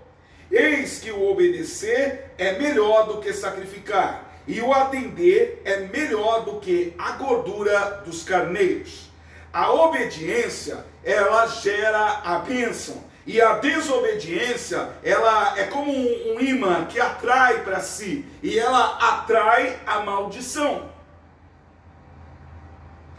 Eis 0.51 0.99
que 0.99 1.11
o 1.11 1.29
obedecer 1.29 2.31
é 2.37 2.57
melhor 2.57 3.07
do 3.07 3.19
que 3.19 3.31
sacrificar, 3.33 4.41
e 4.47 4.59
o 4.61 4.73
atender 4.73 5.61
é 5.63 5.77
melhor 5.81 6.43
do 6.43 6.59
que 6.59 6.93
a 6.97 7.11
gordura 7.11 8.01
dos 8.05 8.23
carneiros. 8.23 9.09
A 9.53 9.71
obediência, 9.71 10.85
ela 11.03 11.45
gera 11.47 12.21
a 12.23 12.39
bênção. 12.39 13.09
E 13.25 13.39
a 13.39 13.59
desobediência, 13.59 14.89
ela 15.03 15.59
é 15.59 15.65
como 15.65 15.91
um, 15.91 16.33
um 16.33 16.39
imã 16.39 16.85
que 16.85 16.99
atrai 16.99 17.63
para 17.63 17.79
si, 17.79 18.25
e 18.41 18.57
ela 18.57 18.97
atrai 18.97 19.79
a 19.85 19.99
maldição. 19.99 20.89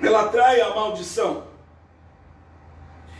Ela 0.03 0.23
atrai 0.23 0.61
a 0.61 0.71
maldição. 0.71 1.47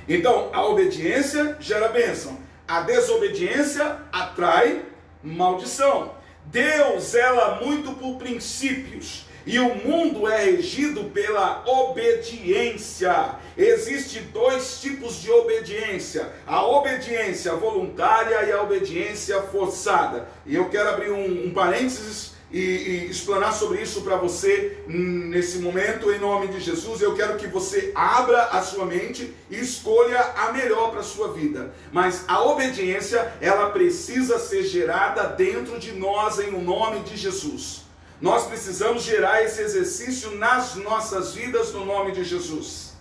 Então, 0.09 0.51
a 0.53 0.65
obediência 0.65 1.57
gera 1.61 1.89
bênção. 1.89 2.37
A 2.71 2.83
desobediência 2.83 3.97
atrai 4.13 4.85
maldição. 5.25 6.15
Deus 6.45 7.17
ela 7.17 7.61
muito 7.61 7.95
por 7.95 8.15
princípios. 8.15 9.27
E 9.45 9.59
o 9.59 9.75
mundo 9.75 10.29
é 10.29 10.45
regido 10.45 11.11
pela 11.11 11.65
obediência. 11.67 13.35
Existem 13.59 14.23
dois 14.33 14.81
tipos 14.81 15.21
de 15.21 15.33
obediência: 15.33 16.31
a 16.47 16.65
obediência 16.65 17.57
voluntária 17.57 18.41
e 18.45 18.53
a 18.53 18.63
obediência 18.63 19.43
forçada. 19.43 20.29
E 20.47 20.55
eu 20.55 20.69
quero 20.69 20.91
abrir 20.91 21.11
um, 21.11 21.47
um 21.47 21.53
parênteses 21.53 22.30
e, 22.53 22.59
e 22.61 23.11
explanar 23.11 23.53
sobre 23.53 23.81
isso 23.81 24.03
para 24.03 24.17
você 24.17 24.83
nesse 24.87 25.59
momento, 25.59 26.11
em 26.11 26.19
nome 26.19 26.49
de 26.49 26.61
Jesus. 26.61 27.01
Eu 27.01 27.15
quero 27.15 27.37
que 27.37 27.47
você 27.47 27.93
abra 27.95 28.43
a 28.47 28.63
sua 28.63 28.85
mente 28.85 29.33
e 29.49 29.59
escolha 29.59 30.21
a 30.37 30.53
melhor 30.53 30.91
para 30.91 31.01
a 31.01 31.05
sua 31.05 31.33
vida. 31.33 31.73
Mas 31.93 32.25
a 32.27 32.43
obediência, 32.43 33.33
ela 33.41 33.71
precisa 33.71 34.39
ser 34.39 34.65
gerada 34.65 35.25
dentro 35.29 35.79
de 35.79 35.93
nós, 35.93 36.39
em 36.39 36.55
o 36.55 36.61
nome 36.61 37.01
de 37.01 37.17
Jesus. 37.17 37.83
Nós 38.21 38.47
precisamos 38.47 39.03
gerar 39.03 39.43
esse 39.43 39.63
exercício 39.63 40.33
nas 40.37 40.75
nossas 40.75 41.35
vidas, 41.35 41.73
no 41.73 41.85
nome 41.85 42.13
de 42.13 42.25
Jesus. 42.25 42.95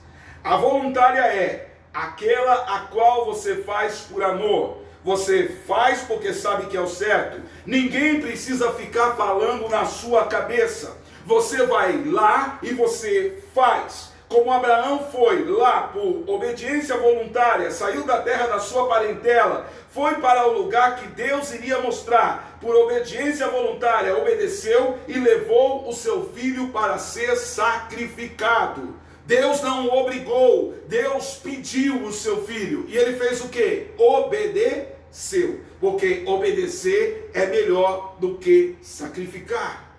A 0.44 0.56
voluntária 0.56 1.22
é 1.22 1.72
aquela 1.94 2.76
a 2.76 2.80
qual 2.82 3.26
você 3.26 3.58
faz 3.64 4.06
por 4.10 4.24
amor 4.24 4.90
você 5.04 5.48
faz 5.66 6.02
porque 6.02 6.34
sabe 6.34 6.68
que 6.68 6.76
é 6.76 6.82
o 6.82 6.88
certo. 6.88 7.42
Ninguém 7.66 8.22
precisa 8.22 8.72
ficar 8.74 9.16
falando 9.16 9.70
na 9.70 9.86
sua 9.86 10.26
cabeça. 10.26 10.98
Você 11.26 11.66
vai 11.66 12.04
lá 12.06 12.60
e 12.64 12.74
você 12.74 13.42
faz. 13.54 14.10
Como 14.30 14.52
Abraão 14.52 15.08
foi 15.12 15.44
lá 15.44 15.88
por 15.88 16.24
obediência 16.28 16.96
voluntária, 16.98 17.72
saiu 17.72 18.04
da 18.04 18.22
terra 18.22 18.46
da 18.46 18.60
sua 18.60 18.88
parentela, 18.88 19.68
foi 19.90 20.16
para 20.16 20.48
o 20.48 20.54
lugar 20.54 20.98
que 20.98 21.08
Deus 21.08 21.52
iria 21.52 21.80
mostrar, 21.80 22.60
por 22.62 22.76
obediência 22.76 23.48
voluntária, 23.48 24.16
obedeceu 24.16 25.00
e 25.08 25.14
levou 25.14 25.90
o 25.90 25.94
seu 25.94 26.30
filho 26.30 26.68
para 26.68 27.00
ser 27.00 27.36
sacrificado. 27.38 28.94
Deus 29.26 29.62
não 29.62 29.88
o 29.88 30.00
obrigou, 30.00 30.76
Deus 30.88 31.40
pediu 31.44 32.04
o 32.04 32.14
seu 32.14 32.44
filho. 32.46 32.86
E 32.88 32.96
ele 32.96 33.18
fez 33.18 33.42
o 33.42 33.50
que? 33.50 33.88
Obedeceu. 33.98 35.62
Porque 35.80 36.24
obedecer 36.26 37.30
é 37.34 37.46
melhor 37.46 38.18
do 38.20 38.38
que 38.38 38.76
sacrificar. 38.82 39.90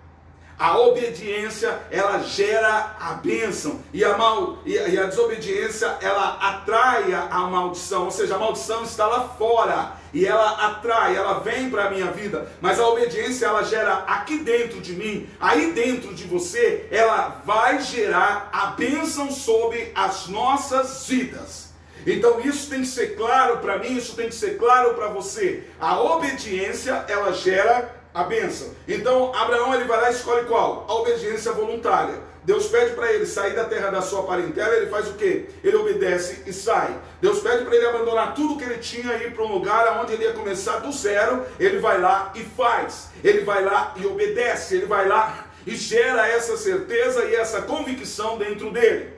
A 0.61 0.77
obediência, 0.77 1.79
ela 1.89 2.19
gera 2.19 2.95
a 2.99 3.13
bênção. 3.13 3.81
E 3.91 4.05
a, 4.05 4.15
mal, 4.15 4.59
e 4.63 4.77
a 4.77 5.07
desobediência, 5.07 5.97
ela 5.99 6.37
atrai 6.39 7.11
a 7.15 7.39
maldição. 7.47 8.05
Ou 8.05 8.11
seja, 8.11 8.35
a 8.35 8.37
maldição 8.37 8.83
está 8.83 9.07
lá 9.07 9.27
fora. 9.27 9.93
E 10.13 10.23
ela 10.23 10.67
atrai, 10.67 11.15
ela 11.15 11.39
vem 11.39 11.71
para 11.71 11.85
a 11.85 11.89
minha 11.89 12.11
vida. 12.11 12.47
Mas 12.61 12.79
a 12.79 12.87
obediência, 12.87 13.47
ela 13.47 13.63
gera 13.63 14.03
aqui 14.05 14.37
dentro 14.37 14.79
de 14.79 14.93
mim, 14.93 15.27
aí 15.39 15.71
dentro 15.71 16.13
de 16.13 16.25
você, 16.25 16.87
ela 16.91 17.41
vai 17.43 17.81
gerar 17.81 18.47
a 18.53 18.67
bênção 18.67 19.31
sobre 19.31 19.91
as 19.95 20.27
nossas 20.27 21.07
vidas. 21.07 21.70
Então 22.05 22.39
isso 22.39 22.69
tem 22.69 22.81
que 22.81 22.87
ser 22.87 23.15
claro 23.15 23.57
para 23.59 23.77
mim, 23.77 23.95
isso 23.95 24.15
tem 24.15 24.27
que 24.27 24.35
ser 24.35 24.57
claro 24.57 24.93
para 24.93 25.07
você. 25.07 25.63
A 25.79 26.01
obediência, 26.01 27.05
ela 27.07 27.31
gera 27.31 28.01
a 28.13 28.23
bênção. 28.23 28.73
Então, 28.87 29.33
Abraão 29.33 29.73
ele 29.73 29.85
vai 29.85 30.01
lá 30.01 30.11
e 30.11 30.13
escolhe 30.13 30.45
qual? 30.45 30.85
A 30.87 30.95
obediência 30.95 31.51
voluntária. 31.53 32.31
Deus 32.43 32.67
pede 32.67 32.95
para 32.95 33.13
ele 33.13 33.25
sair 33.25 33.53
da 33.53 33.65
terra 33.65 33.91
da 33.91 34.01
sua 34.01 34.23
parentela, 34.23 34.75
ele 34.75 34.87
faz 34.87 35.07
o 35.09 35.13
quê? 35.13 35.45
Ele 35.63 35.75
obedece 35.75 36.41
e 36.47 36.51
sai. 36.51 36.97
Deus 37.21 37.39
pede 37.39 37.63
para 37.65 37.75
ele 37.75 37.85
abandonar 37.85 38.33
tudo 38.33 38.57
que 38.57 38.63
ele 38.63 38.79
tinha 38.79 39.13
e 39.17 39.27
ir 39.27 39.33
para 39.33 39.43
um 39.43 39.53
lugar 39.53 40.01
onde 40.01 40.13
ele 40.13 40.23
ia 40.23 40.33
começar 40.33 40.79
do 40.79 40.91
zero, 40.91 41.45
ele 41.59 41.77
vai 41.77 42.01
lá 42.01 42.31
e 42.33 42.41
faz. 42.41 43.09
Ele 43.23 43.41
vai 43.41 43.63
lá 43.63 43.93
e 43.95 44.07
obedece, 44.07 44.75
ele 44.75 44.87
vai 44.87 45.07
lá 45.07 45.45
e 45.67 45.75
gera 45.75 46.27
essa 46.27 46.57
certeza 46.57 47.25
e 47.25 47.35
essa 47.35 47.61
convicção 47.61 48.39
dentro 48.39 48.71
dele. 48.71 49.13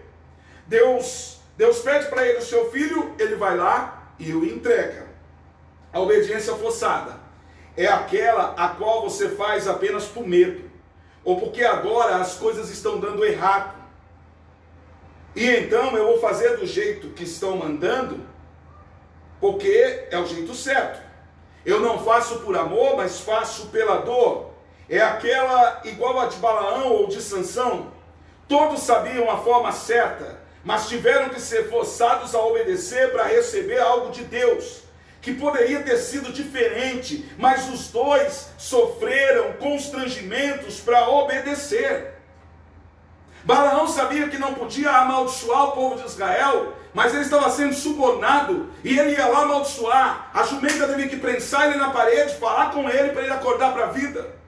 Deus, 0.68 1.33
Deus 1.56 1.80
pede 1.80 2.08
para 2.08 2.26
ele 2.28 2.40
o 2.40 2.44
seu 2.44 2.72
filho, 2.72 3.14
ele 3.20 3.36
vai 3.36 3.56
lá 3.56 4.14
e 4.18 4.34
o 4.34 4.44
entrega. 4.44 5.08
A 5.92 6.00
obediência 6.00 6.56
forçada 6.56 7.20
é 7.78 7.88
aquela 7.88 8.54
a 8.58 8.70
qual 8.70 9.04
você 9.04 9.30
faz 9.30 9.68
apenas 9.68 10.06
por 10.06 10.28
medo, 10.28 10.70
ou 11.24 11.40
porque 11.40 11.64
agora 11.64 12.18
as 12.18 12.36
coisas 12.36 12.70
estão 12.70 13.00
dando 13.00 13.24
errado. 13.26 13.76
E 15.36 15.48
então 15.48 15.96
eu 15.98 16.08
vou 16.08 16.20
fazer 16.20 16.58
do 16.58 16.66
jeito 16.66 17.10
que 17.10 17.24
estão 17.24 17.58
mandando, 17.58 18.20
porque 19.40 20.08
é 20.10 20.18
o 20.18 20.26
jeito 20.26 20.54
certo. 20.54 21.02
Eu 21.66 21.80
não 21.80 22.04
faço 22.04 22.40
por 22.40 22.56
amor, 22.58 22.98
mas 22.98 23.22
faço 23.22 23.68
pela 23.68 23.98
dor. 23.98 24.52
É 24.90 25.02
aquela 25.02 25.82
igual 25.86 26.20
a 26.20 26.26
de 26.26 26.38
Balaão 26.38 26.92
ou 26.92 27.08
de 27.08 27.22
Sansão. 27.22 27.92
Todos 28.48 28.82
sabiam 28.82 29.32
a 29.32 29.38
forma 29.38 29.72
certa, 29.72 30.43
mas 30.64 30.88
tiveram 30.88 31.30
que 31.30 31.42
ser 31.42 31.70
forçados 31.70 32.34
a 32.34 32.40
obedecer 32.40 33.12
para 33.12 33.24
receber 33.24 33.80
algo 33.80 34.12
de 34.12 34.24
Deus 34.24 34.84
que 35.24 35.34
poderia 35.34 35.82
ter 35.82 35.98
sido 35.98 36.34
diferente, 36.34 37.26
mas 37.38 37.70
os 37.70 37.88
dois 37.88 38.50
sofreram 38.58 39.54
constrangimentos 39.54 40.82
para 40.82 41.08
obedecer. 41.10 42.14
Balaão 43.46 43.88
sabia 43.88 44.28
que 44.28 44.38
não 44.38 44.54
podia 44.54 44.92
amaldiçoar 44.92 45.70
o 45.70 45.72
povo 45.72 45.96
de 45.96 46.06
Israel, 46.06 46.74
mas 46.94 47.14
ele 47.14 47.24
estava 47.24 47.50
sendo 47.50 47.74
subornado 47.74 48.70
e 48.84 49.00
ele 49.00 49.14
ia 49.14 49.28
lá 49.28 49.44
amaldiçoar. 49.44 50.30
A 50.34 50.44
jumenta 50.44 50.88
teve 50.90 51.08
que 51.08 51.18
prensar 51.18 51.70
ele 51.70 51.78
na 51.78 51.90
parede, 51.90 52.36
falar 52.36 52.72
com 52.72 52.90
ele 52.90 53.10
para 53.14 53.22
ele 53.22 53.32
acordar 53.32 53.74
para 53.74 53.86
a 53.86 53.92
vida. 53.92 54.43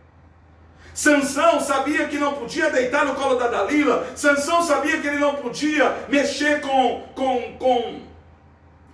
Sansão 0.95 1.59
sabia 1.59 2.07
que 2.07 2.17
não 2.17 2.35
podia 2.35 2.69
deitar 2.69 3.05
no 3.05 3.15
colo 3.15 3.35
da 3.35 3.49
Dalila. 3.49 4.07
Sansão 4.15 4.63
sabia 4.63 5.01
que 5.01 5.05
ele 5.05 5.19
não 5.19 5.35
podia 5.35 6.05
mexer 6.07 6.61
com, 6.61 7.03
com, 7.13 7.57
com, 7.59 8.01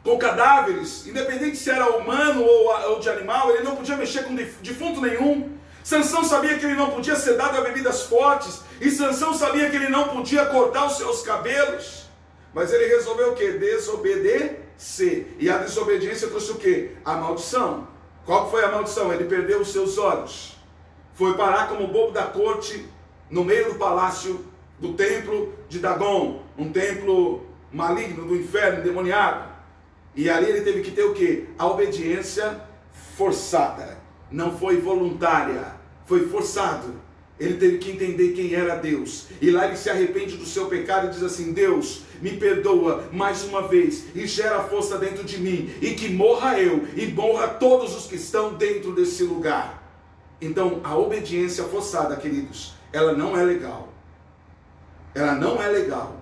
com 0.03 0.17
cadáveres, 0.17 1.05
independente 1.05 1.57
se 1.57 1.69
era 1.69 1.95
humano 1.95 2.43
ou, 2.43 2.89
ou 2.89 2.99
de 2.99 3.07
animal, 3.07 3.51
ele 3.51 3.63
não 3.63 3.75
podia 3.75 3.95
mexer 3.95 4.23
com 4.23 4.33
defunto 4.33 4.99
nenhum. 4.99 5.55
Sansão 5.83 6.23
sabia 6.23 6.57
que 6.57 6.65
ele 6.65 6.73
não 6.73 6.89
podia 6.89 7.15
ser 7.15 7.37
dado 7.37 7.59
a 7.59 7.61
bebidas 7.61 8.01
fortes, 8.01 8.61
e 8.79 8.89
Sansão 8.89 9.31
sabia 9.35 9.69
que 9.69 9.75
ele 9.75 9.89
não 9.89 10.07
podia 10.07 10.45
cortar 10.45 10.87
os 10.87 10.97
seus 10.97 11.21
cabelos. 11.21 12.07
Mas 12.51 12.73
ele 12.73 12.87
resolveu 12.87 13.33
o 13.33 13.35
que? 13.35 13.51
Desobedecer. 13.51 15.35
E 15.37 15.51
a 15.51 15.57
desobediência 15.57 16.27
trouxe 16.27 16.51
o 16.51 16.55
que? 16.55 16.95
A 17.05 17.13
maldição. 17.13 17.87
Qual 18.25 18.49
foi 18.49 18.63
a 18.63 18.71
maldição? 18.71 19.13
Ele 19.13 19.25
perdeu 19.25 19.61
os 19.61 19.71
seus 19.71 19.99
olhos. 19.99 20.60
Foi 21.13 21.35
parar 21.35 21.67
como 21.67 21.87
bobo 21.87 22.11
da 22.11 22.23
corte 22.23 22.85
no 23.29 23.43
meio 23.43 23.73
do 23.73 23.79
palácio 23.79 24.45
do 24.79 24.93
templo 24.93 25.53
de 25.69 25.79
Dagon, 25.79 26.41
um 26.57 26.71
templo 26.71 27.45
maligno 27.71 28.25
do 28.25 28.35
inferno, 28.35 28.79
endemoniado. 28.79 29.49
E 30.15 30.29
ali 30.29 30.49
ele 30.49 30.61
teve 30.61 30.81
que 30.81 30.91
ter 30.91 31.03
o 31.03 31.13
que? 31.13 31.47
A 31.57 31.67
obediência 31.67 32.61
forçada. 33.15 33.97
Não 34.29 34.57
foi 34.57 34.77
voluntária, 34.77 35.75
foi 36.05 36.27
forçado. 36.27 36.93
Ele 37.39 37.55
teve 37.55 37.77
que 37.79 37.91
entender 37.91 38.33
quem 38.33 38.53
era 38.53 38.75
Deus. 38.75 39.27
E 39.41 39.49
lá 39.49 39.65
ele 39.65 39.77
se 39.77 39.89
arrepende 39.89 40.37
do 40.37 40.45
seu 40.45 40.67
pecado 40.67 41.07
e 41.07 41.09
diz 41.09 41.23
assim: 41.23 41.53
Deus, 41.53 42.03
me 42.21 42.31
perdoa 42.31 43.05
mais 43.11 43.43
uma 43.43 43.67
vez 43.67 44.05
e 44.13 44.27
gera 44.27 44.63
força 44.63 44.97
dentro 44.97 45.23
de 45.23 45.39
mim. 45.39 45.73
E 45.81 45.91
que 45.91 46.09
morra 46.09 46.59
eu 46.59 46.87
e 46.95 47.07
morra 47.07 47.47
todos 47.47 47.95
os 47.95 48.05
que 48.05 48.15
estão 48.15 48.53
dentro 48.53 48.93
desse 48.93 49.23
lugar. 49.23 49.80
Então, 50.41 50.81
a 50.83 50.97
obediência 50.97 51.63
forçada, 51.65 52.15
queridos, 52.15 52.73
ela 52.91 53.13
não 53.13 53.37
é 53.37 53.43
legal. 53.43 53.93
Ela 55.13 55.35
não 55.35 55.61
é 55.61 55.67
legal. 55.67 56.19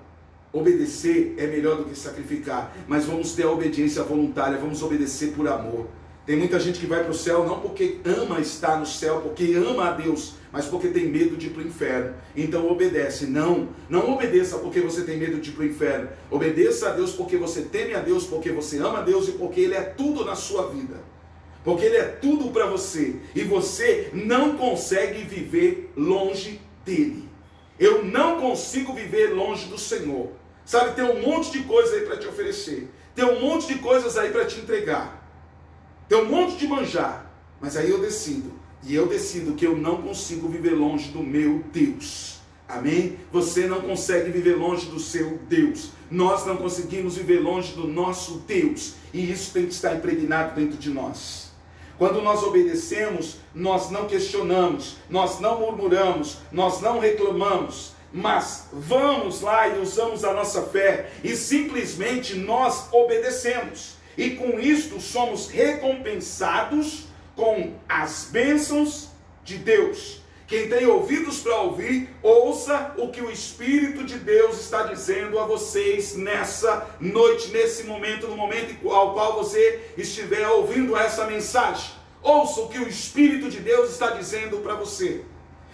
Obedecer 0.51 1.35
é 1.37 1.47
melhor 1.47 1.77
do 1.77 1.85
que 1.85 1.97
sacrificar, 1.97 2.75
mas 2.87 3.05
vamos 3.05 3.33
ter 3.33 3.43
a 3.43 3.51
obediência 3.51 4.03
voluntária, 4.03 4.57
vamos 4.57 4.83
obedecer 4.83 5.31
por 5.31 5.47
amor. 5.47 5.87
Tem 6.25 6.35
muita 6.35 6.59
gente 6.59 6.79
que 6.79 6.85
vai 6.85 7.01
para 7.01 7.11
o 7.11 7.15
céu 7.15 7.45
não 7.45 7.59
porque 7.59 7.99
ama 8.05 8.39
estar 8.39 8.79
no 8.79 8.85
céu, 8.85 9.21
porque 9.21 9.53
ama 9.55 9.89
a 9.89 9.91
Deus, 9.93 10.35
mas 10.51 10.65
porque 10.65 10.89
tem 10.89 11.07
medo 11.07 11.37
de 11.37 11.47
ir 11.47 11.49
para 11.51 11.63
o 11.63 11.65
inferno. 11.65 12.13
Então 12.35 12.69
obedece. 12.69 13.25
Não, 13.25 13.69
não 13.89 14.13
obedeça 14.13 14.57
porque 14.57 14.79
você 14.79 15.03
tem 15.03 15.17
medo 15.17 15.39
de 15.39 15.49
ir 15.49 15.53
para 15.53 15.63
o 15.63 15.67
inferno. 15.67 16.09
Obedeça 16.29 16.89
a 16.89 16.91
Deus 16.91 17.13
porque 17.13 17.37
você 17.37 17.63
teme 17.63 17.95
a 17.95 17.99
Deus, 17.99 18.25
porque 18.25 18.51
você 18.51 18.77
ama 18.77 18.99
a 18.99 19.01
Deus 19.01 19.27
e 19.27 19.31
porque 19.31 19.61
Ele 19.61 19.73
é 19.73 19.81
tudo 19.81 20.25
na 20.25 20.35
sua 20.35 20.67
vida. 20.69 20.97
Porque 21.69 21.85
Ele 21.85 21.97
é 21.97 22.03
tudo 22.03 22.49
para 22.49 22.65
você. 22.65 23.17
E 23.35 23.43
você 23.43 24.09
não 24.11 24.57
consegue 24.57 25.21
viver 25.21 25.93
longe 25.95 26.59
dEle. 26.83 27.29
Eu 27.79 28.03
não 28.03 28.41
consigo 28.41 28.91
viver 28.91 29.35
longe 29.35 29.67
do 29.67 29.77
Senhor. 29.77 30.31
Sabe, 30.65 30.95
tem 30.95 31.05
um 31.05 31.21
monte 31.21 31.51
de 31.51 31.59
coisa 31.65 31.95
aí 31.95 32.01
para 32.01 32.17
te 32.17 32.27
oferecer. 32.27 32.89
Tem 33.13 33.23
um 33.23 33.39
monte 33.39 33.67
de 33.67 33.75
coisas 33.75 34.17
aí 34.17 34.31
para 34.31 34.45
te 34.45 34.59
entregar. 34.59 35.23
Tem 36.07 36.17
um 36.17 36.25
monte 36.25 36.57
de 36.57 36.67
manjar. 36.67 37.31
Mas 37.61 37.77
aí 37.77 37.87
eu 37.87 37.99
decido. 37.99 38.51
E 38.83 38.95
eu 38.95 39.05
decido 39.05 39.53
que 39.53 39.67
eu 39.67 39.77
não 39.77 40.01
consigo 40.01 40.47
viver 40.47 40.71
longe 40.71 41.11
do 41.11 41.21
meu 41.21 41.63
Deus. 41.71 42.39
Amém? 42.67 43.19
Você 43.31 43.67
não 43.67 43.81
consegue 43.81 44.31
viver 44.31 44.55
longe 44.55 44.87
do 44.87 44.99
seu 44.99 45.37
Deus. 45.47 45.91
Nós 46.09 46.47
não 46.47 46.57
conseguimos 46.57 47.15
viver 47.15 47.39
longe 47.39 47.73
do 47.73 47.87
nosso 47.87 48.39
Deus. 48.47 48.95
E 49.13 49.31
isso 49.31 49.53
tem 49.53 49.67
que 49.67 49.73
estar 49.73 49.95
impregnado 49.95 50.55
dentro 50.55 50.75
de 50.75 50.89
nós. 50.89 51.48
Quando 51.99 52.21
nós 52.21 52.41
obedecemos, 52.43 53.35
nós 53.53 53.91
não 53.91 54.07
questionamos, 54.07 54.95
nós 55.09 55.41
não 55.41 55.59
murmuramos, 55.59 56.37
nós 56.49 56.79
não 56.79 56.97
reclamamos, 56.97 57.91
mas 58.13 58.69
vamos 58.71 59.41
lá 59.41 59.67
e 59.67 59.81
usamos 59.81 60.23
a 60.23 60.33
nossa 60.33 60.61
fé 60.61 61.11
e 61.25 61.35
simplesmente 61.35 62.35
nós 62.35 62.87
obedecemos. 62.93 63.97
E 64.17 64.31
com 64.31 64.57
isto 64.57 65.01
somos 65.01 65.49
recompensados 65.49 67.03
com 67.35 67.73
as 67.87 68.29
bênçãos 68.31 69.09
de 69.43 69.57
Deus. 69.57 70.18
Quem 70.49 70.67
tem 70.67 70.87
ouvidos 70.87 71.41
para 71.41 71.57
ouvir, 71.57 72.09
ouça 72.23 72.95
o 72.97 73.09
que 73.09 73.21
o 73.21 73.29
Espírito 73.29 74.03
de 74.03 74.17
Deus 74.17 74.59
está 74.59 74.81
dizendo 74.81 75.37
a 75.37 75.45
vocês 75.45 76.15
nessa 76.15 76.89
noite, 76.99 77.51
nesse 77.51 77.83
momento, 77.83 78.27
no 78.27 78.35
momento 78.35 78.89
ao 78.89 79.13
qual 79.13 79.35
você 79.35 79.79
estiver 79.95 80.47
ouvindo 80.47 80.97
essa 80.97 81.25
mensagem. 81.25 81.91
Ouça 82.23 82.61
o 82.61 82.67
que 82.67 82.79
o 82.79 82.87
Espírito 82.87 83.47
de 83.47 83.59
Deus 83.59 83.91
está 83.91 84.09
dizendo 84.09 84.57
para 84.57 84.73
você. 84.73 85.21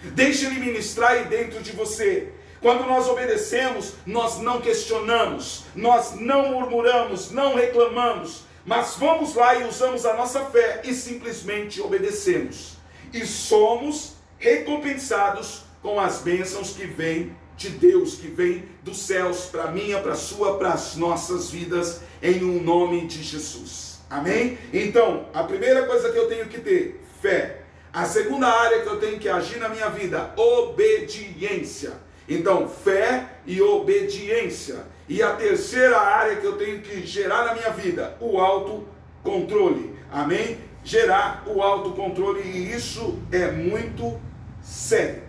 Deixe 0.02 0.44
ele 0.44 0.60
ministrar 0.60 1.12
aí 1.12 1.24
dentro 1.24 1.62
de 1.62 1.72
você. 1.72 2.34
Quando 2.60 2.84
nós 2.84 3.08
obedecemos, 3.08 3.94
nós 4.04 4.40
não 4.40 4.60
questionamos, 4.60 5.64
nós 5.74 6.20
não 6.20 6.50
murmuramos, 6.50 7.30
não 7.30 7.54
reclamamos, 7.54 8.42
mas 8.66 8.96
vamos 8.98 9.34
lá 9.34 9.54
e 9.54 9.64
usamos 9.66 10.04
a 10.04 10.14
nossa 10.14 10.44
fé 10.44 10.82
e 10.84 10.92
simplesmente 10.92 11.80
obedecemos. 11.80 12.76
E 13.10 13.24
somos 13.24 14.15
recompensados 14.46 15.64
com 15.82 15.98
as 15.98 16.18
bênçãos 16.18 16.70
que 16.70 16.86
vêm 16.86 17.36
de 17.56 17.70
Deus, 17.70 18.14
que 18.14 18.28
vêm 18.28 18.68
dos 18.82 18.98
céus 18.98 19.46
para 19.46 19.72
minha, 19.72 19.98
para 19.98 20.14
sua, 20.14 20.56
para 20.56 20.70
as 20.70 20.94
nossas 20.94 21.50
vidas, 21.50 22.00
em 22.22 22.44
um 22.44 22.62
nome 22.62 23.06
de 23.06 23.24
Jesus. 23.24 23.98
Amém? 24.08 24.56
Então, 24.72 25.26
a 25.34 25.42
primeira 25.42 25.84
coisa 25.86 26.12
que 26.12 26.18
eu 26.18 26.28
tenho 26.28 26.46
que 26.46 26.60
ter, 26.60 27.00
fé. 27.20 27.62
A 27.92 28.04
segunda 28.04 28.46
área 28.46 28.82
que 28.82 28.88
eu 28.88 29.00
tenho 29.00 29.18
que 29.18 29.28
agir 29.28 29.58
na 29.58 29.68
minha 29.68 29.88
vida, 29.88 30.32
obediência. 30.36 31.94
Então, 32.28 32.68
fé 32.68 33.38
e 33.46 33.60
obediência. 33.60 34.84
E 35.08 35.22
a 35.22 35.34
terceira 35.34 35.98
área 35.98 36.36
que 36.36 36.46
eu 36.46 36.56
tenho 36.56 36.82
que 36.82 37.04
gerar 37.04 37.46
na 37.46 37.54
minha 37.54 37.70
vida, 37.70 38.16
o 38.20 38.38
autocontrole. 38.38 39.96
Amém? 40.12 40.58
gerar 40.86 41.42
o 41.48 41.60
autocontrole 41.60 42.40
e 42.42 42.72
isso 42.72 43.18
é 43.32 43.50
muito 43.50 44.20
sério. 44.66 45.22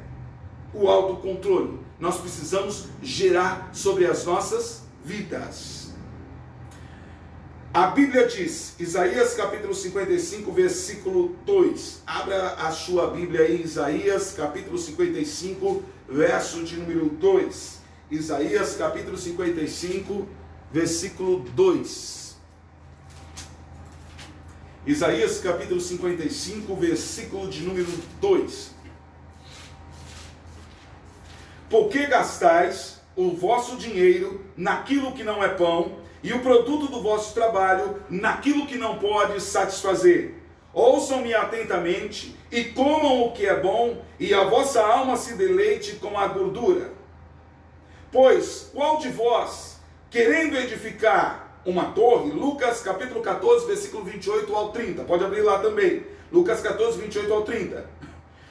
O 0.73 0.87
autocontrole. 0.87 1.79
Nós 1.99 2.17
precisamos 2.19 2.87
gerar 3.01 3.69
sobre 3.73 4.05
as 4.05 4.25
nossas 4.25 4.83
vidas. 5.03 5.77
A 7.73 7.87
Bíblia 7.87 8.27
diz, 8.27 8.73
Isaías 8.79 9.35
capítulo 9.35 9.73
55, 9.73 10.51
versículo 10.51 11.35
2. 11.45 12.01
Abra 12.07 12.53
a 12.53 12.71
sua 12.71 13.11
Bíblia 13.11 13.41
aí, 13.41 13.61
Isaías 13.61 14.33
capítulo 14.33 14.77
55, 14.77 15.83
verso 16.09 16.63
de 16.63 16.75
número 16.77 17.09
2. 17.09 17.77
Isaías 18.09 18.75
capítulo 18.75 19.17
55, 19.17 20.27
versículo 20.71 21.39
2. 21.39 22.37
Isaías 24.87 25.39
capítulo 25.39 25.81
55, 25.81 26.75
versículo 26.77 27.49
de 27.49 27.61
número 27.61 27.91
2. 28.21 28.76
Por 31.69 31.89
que 31.89 32.05
gastais 32.05 33.01
o 33.15 33.31
vosso 33.31 33.75
dinheiro 33.75 34.45
naquilo 34.55 35.11
que 35.11 35.23
não 35.23 35.43
é 35.43 35.49
pão, 35.49 35.97
e 36.23 36.33
o 36.33 36.39
produto 36.39 36.87
do 36.87 37.01
vosso 37.01 37.33
trabalho 37.33 38.01
naquilo 38.09 38.65
que 38.65 38.77
não 38.77 38.97
pode 38.97 39.41
satisfazer? 39.41 40.35
Ouçam-me 40.73 41.33
atentamente 41.33 42.37
e 42.51 42.65
comam 42.65 43.23
o 43.23 43.31
que 43.33 43.45
é 43.45 43.59
bom, 43.59 44.01
e 44.19 44.33
a 44.33 44.45
vossa 44.45 44.81
alma 44.81 45.17
se 45.17 45.33
deleite 45.33 45.97
com 45.97 46.17
a 46.17 46.27
gordura. 46.27 46.91
Pois 48.11 48.69
qual 48.73 48.97
de 48.99 49.09
vós, 49.09 49.79
querendo 50.09 50.55
edificar 50.55 51.59
uma 51.65 51.91
torre, 51.91 52.31
Lucas 52.31 52.81
capítulo 52.81 53.21
14, 53.21 53.67
versículo 53.67 54.05
28 54.05 54.55
ao 54.55 54.71
30. 54.71 55.03
Pode 55.03 55.25
abrir 55.25 55.41
lá 55.41 55.59
também. 55.59 56.05
Lucas 56.31 56.61
14, 56.61 56.97
28 57.01 57.33
ao 57.33 57.41
30. 57.41 57.89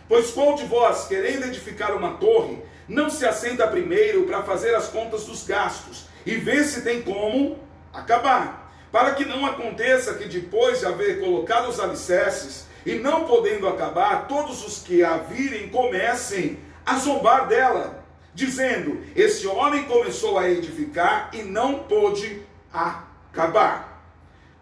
Pois 0.07 0.31
qual 0.33 0.55
de 0.55 0.67
vós, 0.67 1.07
querendo 1.09 1.47
edificar 1.47 1.97
uma 1.97 2.13
torre, 2.19 2.63
não 2.89 3.11
se 3.11 3.27
assenta 3.27 3.67
primeiro 3.67 4.25
para 4.25 4.43
fazer 4.43 4.75
as 4.75 4.89
contas 4.89 5.25
dos 5.25 5.45
gastos 5.45 6.07
e 6.25 6.37
ver 6.37 6.65
se 6.65 6.83
tem 6.83 7.03
como 7.03 7.59
acabar? 7.93 8.73
Para 8.93 9.15
que 9.15 9.25
não 9.25 9.45
aconteça 9.45 10.15
que 10.15 10.29
depois 10.29 10.81
de 10.81 10.87
haver 10.87 11.21
colocado 11.21 11.69
os 11.69 11.81
alicerces 11.81 12.67
e 12.85 12.95
não 12.95 13.25
podendo 13.25 13.67
acabar, 13.69 14.29
todos 14.29 14.65
os 14.65 14.79
que 14.79 15.03
a 15.03 15.17
virem 15.17 15.69
comecem 15.69 16.59
a 16.85 16.97
zombar 16.97 17.49
dela, 17.49 18.05
dizendo: 18.33 19.03
Esse 19.17 19.47
homem 19.49 19.85
começou 19.85 20.39
a 20.39 20.49
edificar 20.49 21.31
e 21.33 21.43
não 21.43 21.81
pôde 21.81 22.43
acabar. 22.73 24.03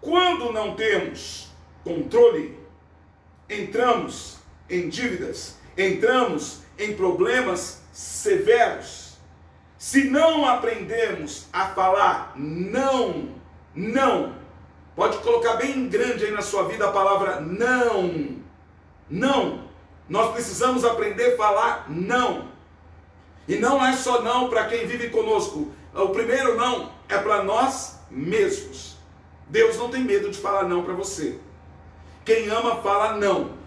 Quando 0.01 0.53
não 0.53 0.75
temos 0.75 1.49
controle, 1.85 2.59
entramos 3.49 4.39
em 4.71 4.89
dívidas, 4.89 5.57
entramos 5.77 6.61
em 6.79 6.95
problemas 6.95 7.84
severos. 7.95 9.15
Se 9.79 10.11
não 10.11 10.45
aprendemos 10.45 11.47
a 11.53 11.67
falar 11.69 12.33
não, 12.37 13.29
não, 13.75 14.35
pode 14.97 15.19
colocar 15.19 15.55
bem 15.55 15.89
grande 15.89 16.25
aí 16.25 16.33
na 16.33 16.43
sua 16.43 16.65
vida 16.65 16.89
a 16.89 16.93
palavra 16.93 17.41
não, 17.41 18.37
não. 19.09 19.65
Nós 20.09 20.33
precisamos 20.33 20.85
aprender 20.85 21.35
a 21.35 21.37
falar 21.37 21.87
não. 21.89 22.49
E 23.47 23.57
não 23.57 23.85
é 23.85 23.93
só 23.93 24.23
não 24.23 24.49
para 24.49 24.67
quem 24.67 24.87
vive 24.87 25.11
conosco. 25.11 25.73
O 25.95 26.09
primeiro 26.09 26.57
não 26.57 26.91
é 27.09 27.17
para 27.19 27.45
nós 27.45 28.01
mesmos. 28.11 28.97
Deus 29.49 29.77
não 29.77 29.89
tem 29.89 30.03
medo 30.03 30.31
de 30.31 30.39
falar 30.39 30.65
não 30.65 30.83
para 30.83 30.95
você. 30.95 31.39
Quem 32.25 32.49
ama 32.49 32.83
fala 32.83 33.17
não. 33.17 33.64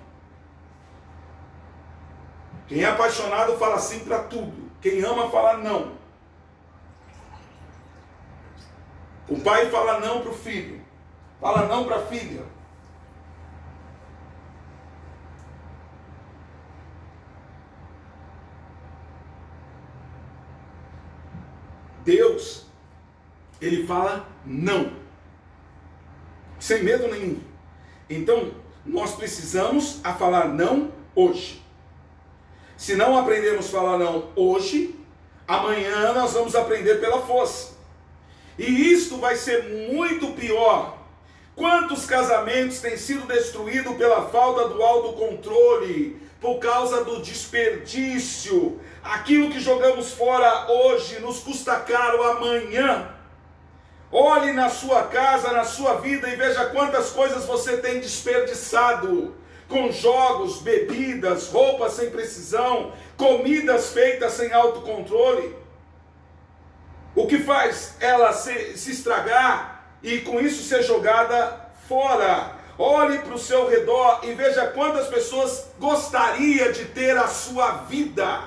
Quem 2.67 2.84
é 2.84 2.86
apaixonado 2.86 3.58
fala 3.58 3.80
sim 3.80 3.99
para 3.99 4.23
tudo. 4.23 4.69
Quem 4.82 5.03
ama 5.03 5.30
fala 5.30 5.58
não. 5.58 5.97
O 9.30 9.39
pai 9.41 9.69
fala 9.69 9.99
não 9.99 10.21
para 10.21 10.32
o 10.32 10.34
filho, 10.34 10.82
fala 11.41 11.67
não 11.67 11.84
para 11.84 11.97
a 11.97 12.06
filha. 12.06 12.45
Deus, 22.06 22.65
ele 23.60 23.86
fala 23.86 24.25
não, 24.45 24.93
sem 26.58 26.82
medo 26.82 27.10
nenhum. 27.10 27.41
Então, 28.10 28.53
nós 28.86 29.13
precisamos 29.13 29.99
a 30.06 30.13
falar 30.13 30.47
não 30.47 30.93
hoje. 31.13 31.66
Se 32.78 32.96
não 32.96 33.18
aprendermos 33.18 33.66
a 33.66 33.72
falar 33.72 33.98
não 33.98 34.30
hoje, 34.36 34.94
amanhã 35.48 36.13
nós 36.13 36.34
vamos 36.34 36.56
aprender 36.56 37.00
pela 37.00 37.20
força. 37.22 37.76
E 38.58 38.94
isto 38.94 39.18
vai 39.18 39.36
ser 39.36 39.63
muito 39.92 40.28
pior. 40.34 40.96
Quantos 41.56 42.06
casamentos 42.06 42.80
têm 42.80 42.96
sido 42.96 43.26
destruídos 43.26 43.98
pela 43.98 44.28
falta 44.30 44.70
do 44.70 44.84
autocontrole, 44.84 46.22
por 46.40 46.60
causa 46.60 47.04
do 47.04 47.20
desperdício? 47.20 48.80
Aquilo 49.04 49.50
que 49.50 49.60
jogamos 49.60 50.12
fora 50.12 50.72
hoje 50.72 51.20
nos 51.20 51.40
custa 51.40 51.78
caro 51.78 52.22
amanhã. 52.22 53.10
Olhe 54.12 54.54
na 54.54 54.70
sua 54.70 55.04
casa, 55.04 55.52
na 55.52 55.63
sua 55.63 55.96
vida 55.96 56.30
e 56.30 56.36
veja 56.36 56.68
quantas 56.68 57.10
coisas 57.10 57.44
você 57.46 57.78
tem 57.78 58.00
desperdiçado 58.00 59.36
com 59.67 59.91
jogos, 59.91 60.62
bebidas, 60.62 61.49
roupas 61.49 61.93
sem 61.93 62.10
precisão, 62.10 62.93
comidas 63.17 63.91
feitas 63.91 64.34
sem 64.34 64.53
autocontrole. 64.53 65.56
O 67.15 67.27
que 67.27 67.39
faz 67.39 67.95
ela 67.99 68.32
se, 68.32 68.77
se 68.77 68.91
estragar 68.91 69.86
e 70.03 70.19
com 70.19 70.39
isso 70.39 70.63
ser 70.63 70.84
jogada 70.84 71.67
fora. 71.88 72.56
Olhe 72.77 73.17
para 73.19 73.34
o 73.34 73.39
seu 73.39 73.67
redor 73.67 74.19
e 74.23 74.34
veja 74.34 74.67
quantas 74.67 75.08
pessoas 75.08 75.71
gostaria 75.80 76.71
de 76.71 76.86
ter 76.86 77.17
a 77.17 77.27
sua 77.27 77.71
vida. 77.89 78.43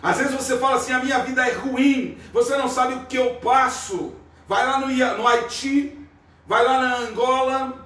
Às 0.00 0.18
vezes 0.18 0.34
você 0.34 0.56
fala 0.56 0.76
assim: 0.76 0.92
a 0.92 1.00
minha 1.00 1.18
vida 1.18 1.46
é 1.46 1.52
ruim, 1.52 2.18
você 2.32 2.56
não 2.56 2.68
sabe 2.68 2.94
o 2.94 3.06
que 3.06 3.16
eu 3.16 3.34
passo. 3.36 4.14
Vai 4.46 4.64
lá 4.64 4.78
no, 4.78 4.86
no 4.86 5.26
Haiti, 5.26 5.98
vai 6.46 6.64
lá 6.64 6.80
na 6.80 6.96
Angola, 6.98 7.81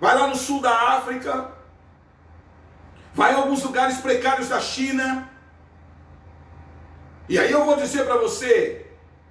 vai 0.00 0.16
lá 0.16 0.26
no 0.26 0.36
sul 0.36 0.60
da 0.60 0.96
África, 0.96 1.52
vai 3.14 3.32
em 3.32 3.36
alguns 3.36 3.62
lugares 3.62 3.98
precários 3.98 4.48
da 4.48 4.60
China. 4.60 5.28
E 7.28 7.38
aí 7.38 7.50
eu 7.50 7.64
vou 7.64 7.76
dizer 7.76 8.04
para 8.04 8.16
você, 8.16 8.86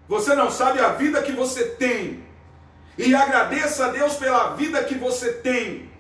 você 0.08 0.36
não 0.36 0.52
sabe 0.52 0.80
a 0.80 0.90
vida 0.90 1.22
que 1.22 1.32
você 1.32 1.64
tem. 1.66 2.26
E 2.98 3.14
agradeça 3.14 3.86
a 3.86 3.90
Deus 3.90 4.16
pela 4.16 4.56
vida 4.56 4.84
que 4.84 4.96
você 4.96 5.34
tem. 5.34 5.92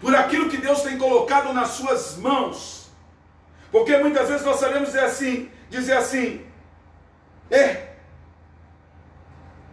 Por 0.00 0.14
aquilo 0.14 0.48
que 0.48 0.56
Deus 0.56 0.82
tem 0.82 0.98
colocado 0.98 1.52
nas 1.52 1.70
suas 1.70 2.16
mãos. 2.16 2.90
Porque 3.70 3.96
muitas 3.98 4.28
vezes 4.28 4.44
nós 4.44 4.60
sabemos 4.60 4.88
dizer 4.88 5.04
assim, 5.04 5.50
dizer 5.70 5.96
assim, 5.96 6.46
é, 7.50 7.94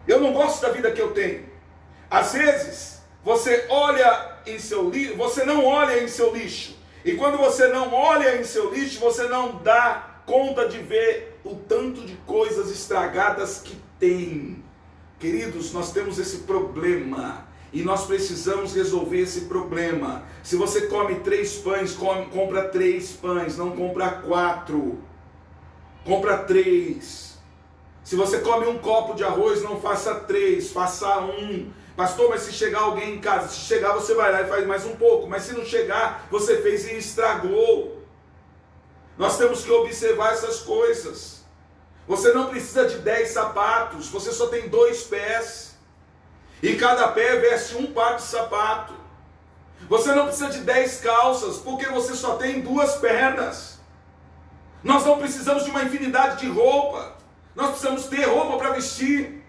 eu 0.06 0.20
não 0.20 0.32
gosto 0.32 0.62
da 0.62 0.70
vida 0.70 0.90
que 0.90 1.00
eu 1.00 1.12
tenho. 1.12 1.48
Às 2.10 2.32
vezes, 2.32 2.99
você 3.24 3.66
olha 3.68 4.38
em 4.46 4.58
seu 4.58 4.88
lixo, 4.88 5.16
você 5.16 5.44
não 5.44 5.64
olha 5.64 6.02
em 6.02 6.08
seu 6.08 6.34
lixo. 6.34 6.76
E 7.04 7.14
quando 7.14 7.38
você 7.38 7.68
não 7.68 7.92
olha 7.92 8.40
em 8.40 8.44
seu 8.44 8.72
lixo, 8.72 9.00
você 9.00 9.24
não 9.24 9.56
dá 9.62 10.22
conta 10.26 10.68
de 10.68 10.78
ver 10.78 11.40
o 11.44 11.54
tanto 11.54 12.02
de 12.02 12.14
coisas 12.26 12.70
estragadas 12.70 13.60
que 13.62 13.76
tem. 13.98 14.62
Queridos, 15.18 15.72
nós 15.72 15.92
temos 15.92 16.18
esse 16.18 16.38
problema 16.38 17.46
e 17.72 17.82
nós 17.82 18.06
precisamos 18.06 18.74
resolver 18.74 19.20
esse 19.20 19.42
problema. 19.42 20.24
Se 20.42 20.56
você 20.56 20.82
come 20.82 21.16
três 21.16 21.56
pães, 21.56 21.92
come, 21.92 22.26
compra 22.26 22.68
três 22.68 23.12
pães, 23.12 23.56
não 23.56 23.72
compra 23.72 24.10
quatro. 24.10 24.98
Compra 26.04 26.38
três. 26.38 27.38
Se 28.02 28.16
você 28.16 28.38
come 28.38 28.66
um 28.66 28.78
copo 28.78 29.14
de 29.14 29.22
arroz, 29.22 29.62
não 29.62 29.80
faça 29.80 30.14
três, 30.14 30.70
faça 30.70 31.20
um. 31.20 31.70
Pastor, 32.00 32.30
mas 32.30 32.40
se 32.40 32.52
chegar 32.54 32.80
alguém 32.80 33.16
em 33.16 33.20
casa, 33.20 33.48
se 33.48 33.60
chegar 33.60 33.92
você 33.92 34.14
vai 34.14 34.32
lá 34.32 34.40
e 34.40 34.48
faz 34.48 34.66
mais 34.66 34.86
um 34.86 34.96
pouco. 34.96 35.28
Mas 35.28 35.42
se 35.42 35.52
não 35.52 35.66
chegar, 35.66 36.26
você 36.30 36.62
fez 36.62 36.88
e 36.88 36.96
estragou. 36.96 38.02
Nós 39.18 39.36
temos 39.36 39.62
que 39.62 39.70
observar 39.70 40.32
essas 40.32 40.60
coisas. 40.60 41.44
Você 42.08 42.32
não 42.32 42.46
precisa 42.46 42.86
de 42.86 43.00
dez 43.00 43.28
sapatos, 43.32 44.08
você 44.08 44.32
só 44.32 44.46
tem 44.46 44.70
dois 44.70 45.02
pés. 45.02 45.76
E 46.62 46.74
cada 46.76 47.08
pé 47.08 47.36
veste 47.36 47.76
um 47.76 47.92
par 47.92 48.16
de 48.16 48.22
sapato. 48.22 48.94
Você 49.86 50.14
não 50.14 50.24
precisa 50.24 50.48
de 50.48 50.60
dez 50.60 51.00
calças, 51.00 51.58
porque 51.58 51.86
você 51.88 52.14
só 52.14 52.36
tem 52.36 52.62
duas 52.62 52.94
pernas. 52.94 53.78
Nós 54.82 55.04
não 55.04 55.18
precisamos 55.18 55.64
de 55.64 55.70
uma 55.70 55.82
infinidade 55.82 56.40
de 56.40 56.48
roupa. 56.48 57.14
Nós 57.54 57.72
precisamos 57.72 58.06
ter 58.06 58.24
roupa 58.24 58.56
para 58.56 58.70
vestir. 58.70 59.39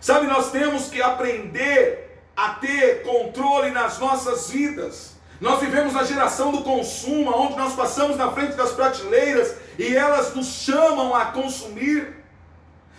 Sabe, 0.00 0.26
nós 0.26 0.50
temos 0.50 0.88
que 0.88 1.02
aprender 1.02 2.22
a 2.36 2.50
ter 2.54 3.02
controle 3.02 3.70
nas 3.70 3.98
nossas 3.98 4.50
vidas. 4.50 5.12
Nós 5.40 5.60
vivemos 5.60 5.92
na 5.92 6.04
geração 6.04 6.52
do 6.52 6.62
consumo, 6.62 7.30
onde 7.34 7.56
nós 7.56 7.74
passamos 7.74 8.16
na 8.16 8.30
frente 8.30 8.56
das 8.56 8.72
prateleiras 8.72 9.56
e 9.78 9.94
elas 9.94 10.34
nos 10.34 10.46
chamam 10.46 11.14
a 11.14 11.26
consumir. 11.26 12.16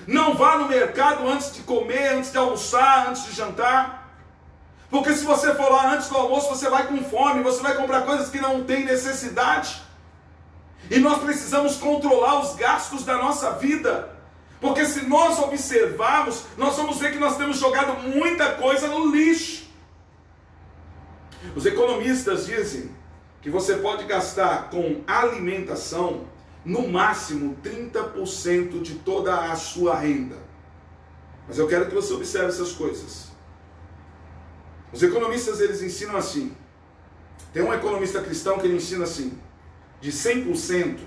Não 0.07 0.35
vá 0.35 0.57
no 0.57 0.67
mercado 0.67 1.27
antes 1.27 1.53
de 1.53 1.61
comer, 1.61 2.13
antes 2.13 2.31
de 2.31 2.37
almoçar, 2.37 3.09
antes 3.09 3.25
de 3.25 3.33
jantar. 3.33 4.11
Porque 4.89 5.13
se 5.13 5.23
você 5.23 5.53
for 5.55 5.71
lá 5.71 5.93
antes 5.93 6.09
do 6.09 6.17
almoço, 6.17 6.49
você 6.49 6.69
vai 6.69 6.87
com 6.87 7.03
fome, 7.03 7.43
você 7.43 7.61
vai 7.61 7.75
comprar 7.75 8.01
coisas 8.01 8.29
que 8.29 8.41
não 8.41 8.63
tem 8.63 8.83
necessidade. 8.83 9.81
E 10.89 10.99
nós 10.99 11.21
precisamos 11.21 11.77
controlar 11.77 12.41
os 12.41 12.55
gastos 12.55 13.05
da 13.05 13.17
nossa 13.17 13.51
vida. 13.51 14.09
Porque 14.61 14.85
se 14.85 15.07
nós 15.07 15.39
observarmos, 15.39 16.45
nós 16.55 16.77
vamos 16.77 16.99
ver 16.99 17.11
que 17.11 17.17
nós 17.17 17.35
temos 17.35 17.57
jogado 17.57 18.07
muita 18.07 18.53
coisa 18.53 18.87
no 18.87 19.11
lixo. 19.11 19.67
Os 21.55 21.65
economistas 21.65 22.45
dizem 22.45 22.91
que 23.41 23.49
você 23.49 23.77
pode 23.77 24.05
gastar 24.05 24.69
com 24.69 25.01
alimentação 25.07 26.27
no 26.63 26.87
máximo 26.87 27.57
30% 27.63 28.83
de 28.83 28.95
toda 28.99 29.51
a 29.51 29.55
sua 29.55 29.95
renda. 29.95 30.37
Mas 31.47 31.57
eu 31.57 31.67
quero 31.67 31.87
que 31.87 31.95
você 31.95 32.13
observe 32.13 32.49
essas 32.49 32.71
coisas. 32.71 33.31
Os 34.93 35.01
economistas 35.01 35.59
eles 35.59 35.81
ensinam 35.81 36.15
assim. 36.15 36.55
Tem 37.51 37.63
um 37.63 37.73
economista 37.73 38.21
cristão 38.21 38.59
que 38.59 38.67
ele 38.67 38.75
ensina 38.75 39.05
assim: 39.05 39.39
de 39.99 40.11
100%, 40.11 40.99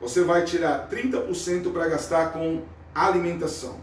você 0.00 0.24
vai 0.24 0.44
tirar 0.44 0.88
30% 0.88 1.70
para 1.70 1.88
gastar 1.88 2.32
com 2.32 2.62
alimentação. 2.94 3.80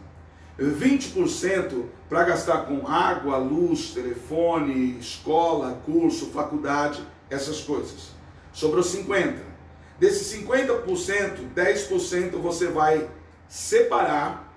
20% 0.60 1.86
para 2.08 2.24
gastar 2.24 2.65
com 2.65 2.88
água, 2.88 3.38
luz, 3.38 3.91
telefone, 3.91 4.97
escola, 5.00 5.82
curso, 5.86 6.28
faculdade, 6.28 7.06
essas 7.30 7.62
coisas. 7.62 8.12
Sobrou 8.54 8.84
50%. 8.84 9.52
Desses 10.00 10.36
50%, 10.41 11.54
10% 11.56 12.32
você 12.38 12.67
vai 12.67 13.08
separar, 13.47 14.52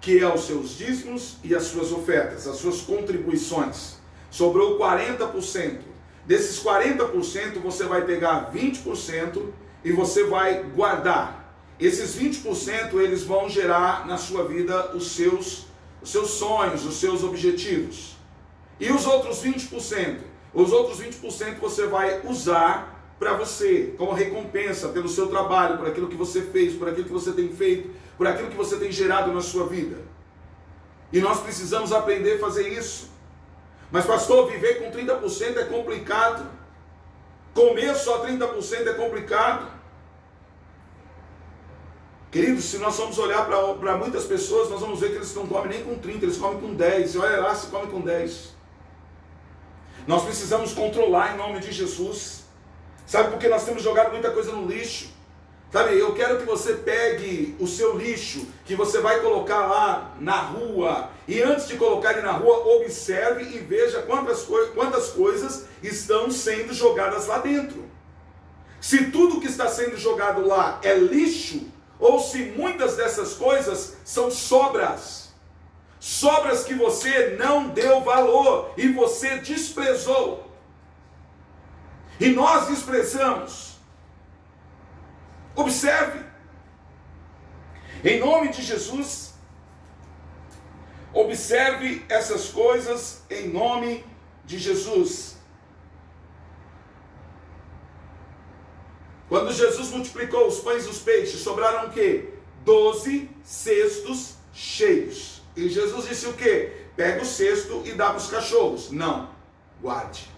que 0.00 0.18
é 0.18 0.34
os 0.34 0.46
seus 0.46 0.76
dízimos 0.76 1.36
e 1.42 1.54
as 1.54 1.62
suas 1.64 1.90
ofertas, 1.90 2.46
as 2.46 2.56
suas 2.56 2.82
contribuições. 2.82 3.96
Sobrou 4.30 4.78
40%. 4.78 5.78
Desses 6.26 6.62
40% 6.62 7.60
você 7.62 7.84
vai 7.84 8.04
pegar 8.04 8.52
20% 8.52 9.42
e 9.84 9.90
você 9.90 10.24
vai 10.24 10.62
guardar 10.62 11.41
esses 11.86 12.16
20% 12.16 12.94
eles 13.00 13.24
vão 13.24 13.48
gerar 13.48 14.06
na 14.06 14.16
sua 14.16 14.44
vida 14.44 14.94
os 14.94 15.12
seus, 15.12 15.66
os 16.02 16.10
seus 16.10 16.30
sonhos, 16.30 16.84
os 16.84 16.96
seus 16.96 17.24
objetivos. 17.24 18.16
E 18.78 18.90
os 18.90 19.06
outros 19.06 19.42
20%? 19.42 20.18
Os 20.52 20.72
outros 20.72 21.00
20% 21.00 21.58
você 21.60 21.86
vai 21.86 22.20
usar 22.24 23.14
para 23.18 23.34
você, 23.34 23.94
como 23.96 24.12
recompensa 24.12 24.88
pelo 24.88 25.08
seu 25.08 25.28
trabalho, 25.28 25.78
por 25.78 25.86
aquilo 25.86 26.08
que 26.08 26.16
você 26.16 26.42
fez, 26.42 26.74
por 26.74 26.88
aquilo 26.88 27.06
que 27.06 27.12
você 27.12 27.32
tem 27.32 27.48
feito, 27.54 27.90
por 28.18 28.26
aquilo 28.26 28.50
que 28.50 28.56
você 28.56 28.76
tem 28.76 28.90
gerado 28.90 29.32
na 29.32 29.40
sua 29.40 29.66
vida. 29.66 29.98
E 31.12 31.20
nós 31.20 31.40
precisamos 31.40 31.92
aprender 31.92 32.34
a 32.34 32.38
fazer 32.40 32.68
isso. 32.68 33.10
Mas, 33.90 34.06
pastor, 34.06 34.50
viver 34.50 34.82
com 34.82 34.90
30% 34.90 35.56
é 35.56 35.64
complicado. 35.64 36.44
Comer 37.54 37.94
só 37.94 38.24
30% 38.26 38.88
é 38.88 38.92
complicado. 38.94 39.70
Queridos, 42.32 42.64
se 42.64 42.78
nós 42.78 42.96
formos 42.96 43.18
olhar 43.18 43.46
para 43.46 43.94
muitas 43.98 44.24
pessoas, 44.24 44.70
nós 44.70 44.80
vamos 44.80 44.98
ver 44.98 45.10
que 45.10 45.16
eles 45.16 45.34
não 45.34 45.46
comem 45.46 45.68
nem 45.68 45.84
com 45.84 45.98
30, 45.98 46.24
eles 46.24 46.38
comem 46.38 46.58
com 46.58 46.72
10. 46.72 47.14
E 47.14 47.18
olha 47.18 47.40
lá 47.42 47.54
se 47.54 47.66
come 47.66 47.88
com 47.88 48.00
10. 48.00 48.54
Nós 50.06 50.24
precisamos 50.24 50.72
controlar 50.72 51.34
em 51.34 51.36
nome 51.36 51.60
de 51.60 51.70
Jesus. 51.70 52.44
Sabe 53.06 53.30
por 53.30 53.38
que 53.38 53.48
nós 53.48 53.66
temos 53.66 53.82
jogado 53.82 54.12
muita 54.12 54.30
coisa 54.30 54.50
no 54.50 54.66
lixo? 54.66 55.10
Sabe, 55.70 55.98
eu 55.98 56.14
quero 56.14 56.38
que 56.38 56.46
você 56.46 56.72
pegue 56.72 57.54
o 57.60 57.66
seu 57.66 57.98
lixo, 57.98 58.46
que 58.64 58.74
você 58.74 59.00
vai 59.00 59.20
colocar 59.20 59.66
lá 59.66 60.16
na 60.18 60.38
rua, 60.38 61.10
e 61.28 61.42
antes 61.42 61.68
de 61.68 61.76
colocar 61.76 62.12
ele 62.12 62.22
na 62.22 62.32
rua, 62.32 62.76
observe 62.76 63.42
e 63.42 63.58
veja 63.58 64.02
quantas, 64.02 64.42
coi 64.42 64.68
quantas 64.68 65.08
coisas 65.10 65.66
estão 65.82 66.30
sendo 66.30 66.72
jogadas 66.72 67.26
lá 67.26 67.38
dentro. 67.38 67.84
Se 68.80 69.10
tudo 69.10 69.40
que 69.40 69.46
está 69.46 69.68
sendo 69.68 69.98
jogado 69.98 70.46
lá 70.46 70.78
é 70.82 70.94
lixo, 70.94 71.71
ou 72.02 72.20
se 72.20 72.52
muitas 72.56 72.96
dessas 72.96 73.34
coisas 73.34 73.96
são 74.04 74.30
sobras, 74.30 75.32
sobras 75.98 76.64
que 76.64 76.74
você 76.74 77.36
não 77.38 77.68
deu 77.68 78.02
valor 78.02 78.74
e 78.76 78.88
você 78.88 79.38
desprezou. 79.38 80.50
E 82.20 82.28
nós 82.28 82.68
desprezamos 82.68 83.72
Observe. 85.54 86.24
Em 88.04 88.18
nome 88.18 88.48
de 88.48 88.62
Jesus, 88.62 89.34
observe 91.12 92.04
essas 92.08 92.48
coisas 92.48 93.22
em 93.30 93.48
nome 93.48 94.04
de 94.44 94.58
Jesus. 94.58 95.36
Quando 99.32 99.50
Jesus 99.50 99.88
multiplicou 99.88 100.46
os 100.46 100.58
pães 100.58 100.84
e 100.84 100.90
os 100.90 100.98
peixes, 100.98 101.40
sobraram 101.40 101.88
o 101.88 101.90
quê? 101.90 102.34
Doze 102.66 103.30
cestos 103.42 104.34
cheios. 104.52 105.40
E 105.56 105.70
Jesus 105.70 106.06
disse 106.06 106.26
o 106.26 106.34
quê? 106.34 106.70
Pega 106.94 107.22
o 107.22 107.24
cesto 107.24 107.80
e 107.86 107.92
dá 107.92 108.10
para 108.10 108.18
os 108.18 108.28
cachorros. 108.28 108.90
Não. 108.90 109.30
Guarde. 109.80 110.30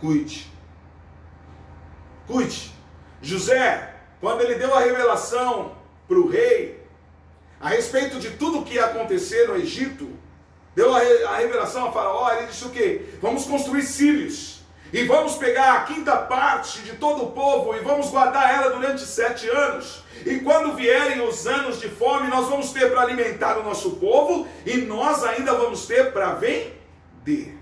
Cuide. 0.00 0.46
Cuide. 2.28 2.72
José, 3.20 3.92
quando 4.20 4.42
ele 4.42 4.54
deu 4.54 4.72
a 4.72 4.78
revelação 4.78 5.76
para 6.06 6.18
o 6.20 6.28
rei 6.28 6.80
a 7.60 7.70
respeito 7.70 8.20
de 8.20 8.30
tudo 8.36 8.60
o 8.60 8.64
que 8.64 8.74
ia 8.74 8.84
acontecer 8.84 9.48
no 9.48 9.56
Egito, 9.56 10.08
deu 10.76 10.94
a, 10.94 11.38
revelação 11.38 11.88
a 11.88 11.92
Faraó, 11.92 12.30
ele 12.34 12.46
disse 12.46 12.66
o 12.66 12.70
quê? 12.70 13.04
Vamos 13.20 13.46
construir 13.46 13.82
cílios 13.82 14.53
e 14.94 15.02
vamos 15.06 15.34
pegar 15.34 15.74
a 15.74 15.80
quinta 15.82 16.16
parte 16.16 16.82
de 16.82 16.92
todo 16.92 17.24
o 17.24 17.32
povo 17.32 17.74
e 17.74 17.80
vamos 17.80 18.10
guardar 18.10 18.54
ela 18.54 18.70
durante 18.70 19.00
sete 19.00 19.48
anos. 19.48 20.04
E 20.24 20.38
quando 20.38 20.76
vierem 20.76 21.20
os 21.20 21.48
anos 21.48 21.80
de 21.80 21.88
fome, 21.88 22.28
nós 22.28 22.48
vamos 22.48 22.70
ter 22.70 22.92
para 22.92 23.00
alimentar 23.00 23.58
o 23.58 23.64
nosso 23.64 23.96
povo 23.96 24.46
e 24.64 24.76
nós 24.76 25.24
ainda 25.24 25.52
vamos 25.52 25.86
ter 25.86 26.12
para 26.12 26.34
vender. 26.34 27.58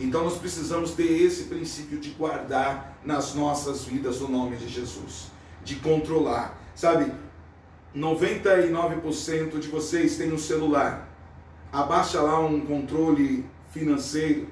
Então 0.00 0.24
nós 0.24 0.38
precisamos 0.38 0.92
ter 0.92 1.20
esse 1.22 1.44
princípio 1.44 2.00
de 2.00 2.08
guardar 2.08 2.96
nas 3.04 3.34
nossas 3.34 3.84
vidas 3.84 4.22
o 4.22 4.28
nome 4.28 4.56
de 4.56 4.68
Jesus, 4.68 5.26
de 5.62 5.76
controlar. 5.76 6.58
Sabe, 6.74 7.12
99% 7.94 9.58
de 9.58 9.68
vocês 9.68 10.16
têm 10.16 10.32
um 10.32 10.38
celular. 10.38 11.10
Abaixa 11.70 12.22
lá 12.22 12.40
um 12.40 12.62
controle 12.62 13.52
financeiro 13.74 14.48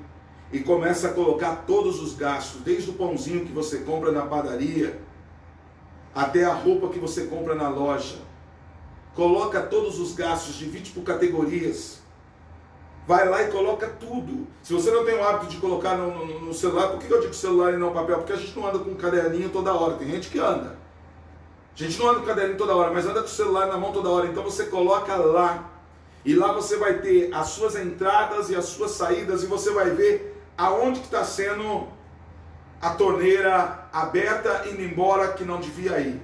e 0.52 0.60
começa 0.60 1.08
a 1.08 1.12
colocar 1.14 1.64
todos 1.66 2.02
os 2.02 2.14
gastos, 2.14 2.60
desde 2.60 2.90
o 2.90 2.92
pãozinho 2.92 3.46
que 3.46 3.52
você 3.52 3.78
compra 3.78 4.12
na 4.12 4.26
padaria 4.26 5.00
até 6.14 6.44
a 6.44 6.52
roupa 6.52 6.90
que 6.90 6.98
você 6.98 7.24
compra 7.24 7.54
na 7.54 7.70
loja. 7.70 8.18
Coloca 9.14 9.62
todos 9.62 9.98
os 9.98 10.14
gastos, 10.14 10.56
divide 10.56 10.90
por 10.90 11.02
categorias 11.02 12.02
Vai 13.06 13.28
lá 13.28 13.42
e 13.42 13.50
coloca 13.50 13.88
tudo. 13.88 14.46
Se 14.62 14.72
você 14.72 14.90
não 14.90 15.04
tem 15.04 15.16
o 15.16 15.24
hábito 15.24 15.46
de 15.46 15.56
colocar 15.56 15.96
no, 15.96 16.24
no, 16.24 16.40
no 16.40 16.54
celular, 16.54 16.88
por 16.88 17.00
que 17.00 17.12
eu 17.12 17.20
digo 17.20 17.34
celular 17.34 17.74
e 17.74 17.76
não 17.76 17.92
papel? 17.92 18.18
Porque 18.18 18.32
a 18.32 18.36
gente 18.36 18.56
não 18.56 18.68
anda 18.68 18.78
com 18.78 18.90
um 18.90 18.94
caderninho 18.94 19.48
toda 19.50 19.74
hora. 19.74 19.94
Tem 19.94 20.08
gente 20.08 20.28
que 20.28 20.38
anda. 20.38 20.78
A 21.74 21.78
gente 21.82 21.98
não 21.98 22.10
anda 22.10 22.20
com 22.20 22.26
caderninho 22.26 22.58
toda 22.58 22.76
hora, 22.76 22.92
mas 22.92 23.04
anda 23.04 23.20
com 23.20 23.26
o 23.26 23.30
celular 23.30 23.66
na 23.66 23.76
mão 23.76 23.90
toda 23.90 24.08
hora. 24.08 24.28
Então 24.28 24.44
você 24.44 24.66
coloca 24.66 25.16
lá. 25.16 25.71
E 26.24 26.34
lá 26.34 26.52
você 26.52 26.76
vai 26.76 27.00
ter 27.00 27.32
as 27.34 27.48
suas 27.48 27.74
entradas 27.76 28.50
e 28.50 28.56
as 28.56 28.66
suas 28.66 28.92
saídas. 28.92 29.42
E 29.42 29.46
você 29.46 29.70
vai 29.70 29.90
ver 29.90 30.40
aonde 30.56 31.00
que 31.00 31.06
está 31.06 31.24
sendo 31.24 31.88
a 32.80 32.90
torneira 32.90 33.88
aberta, 33.92 34.68
indo 34.68 34.82
embora, 34.82 35.32
que 35.32 35.44
não 35.44 35.60
devia 35.60 35.98
ir. 36.00 36.20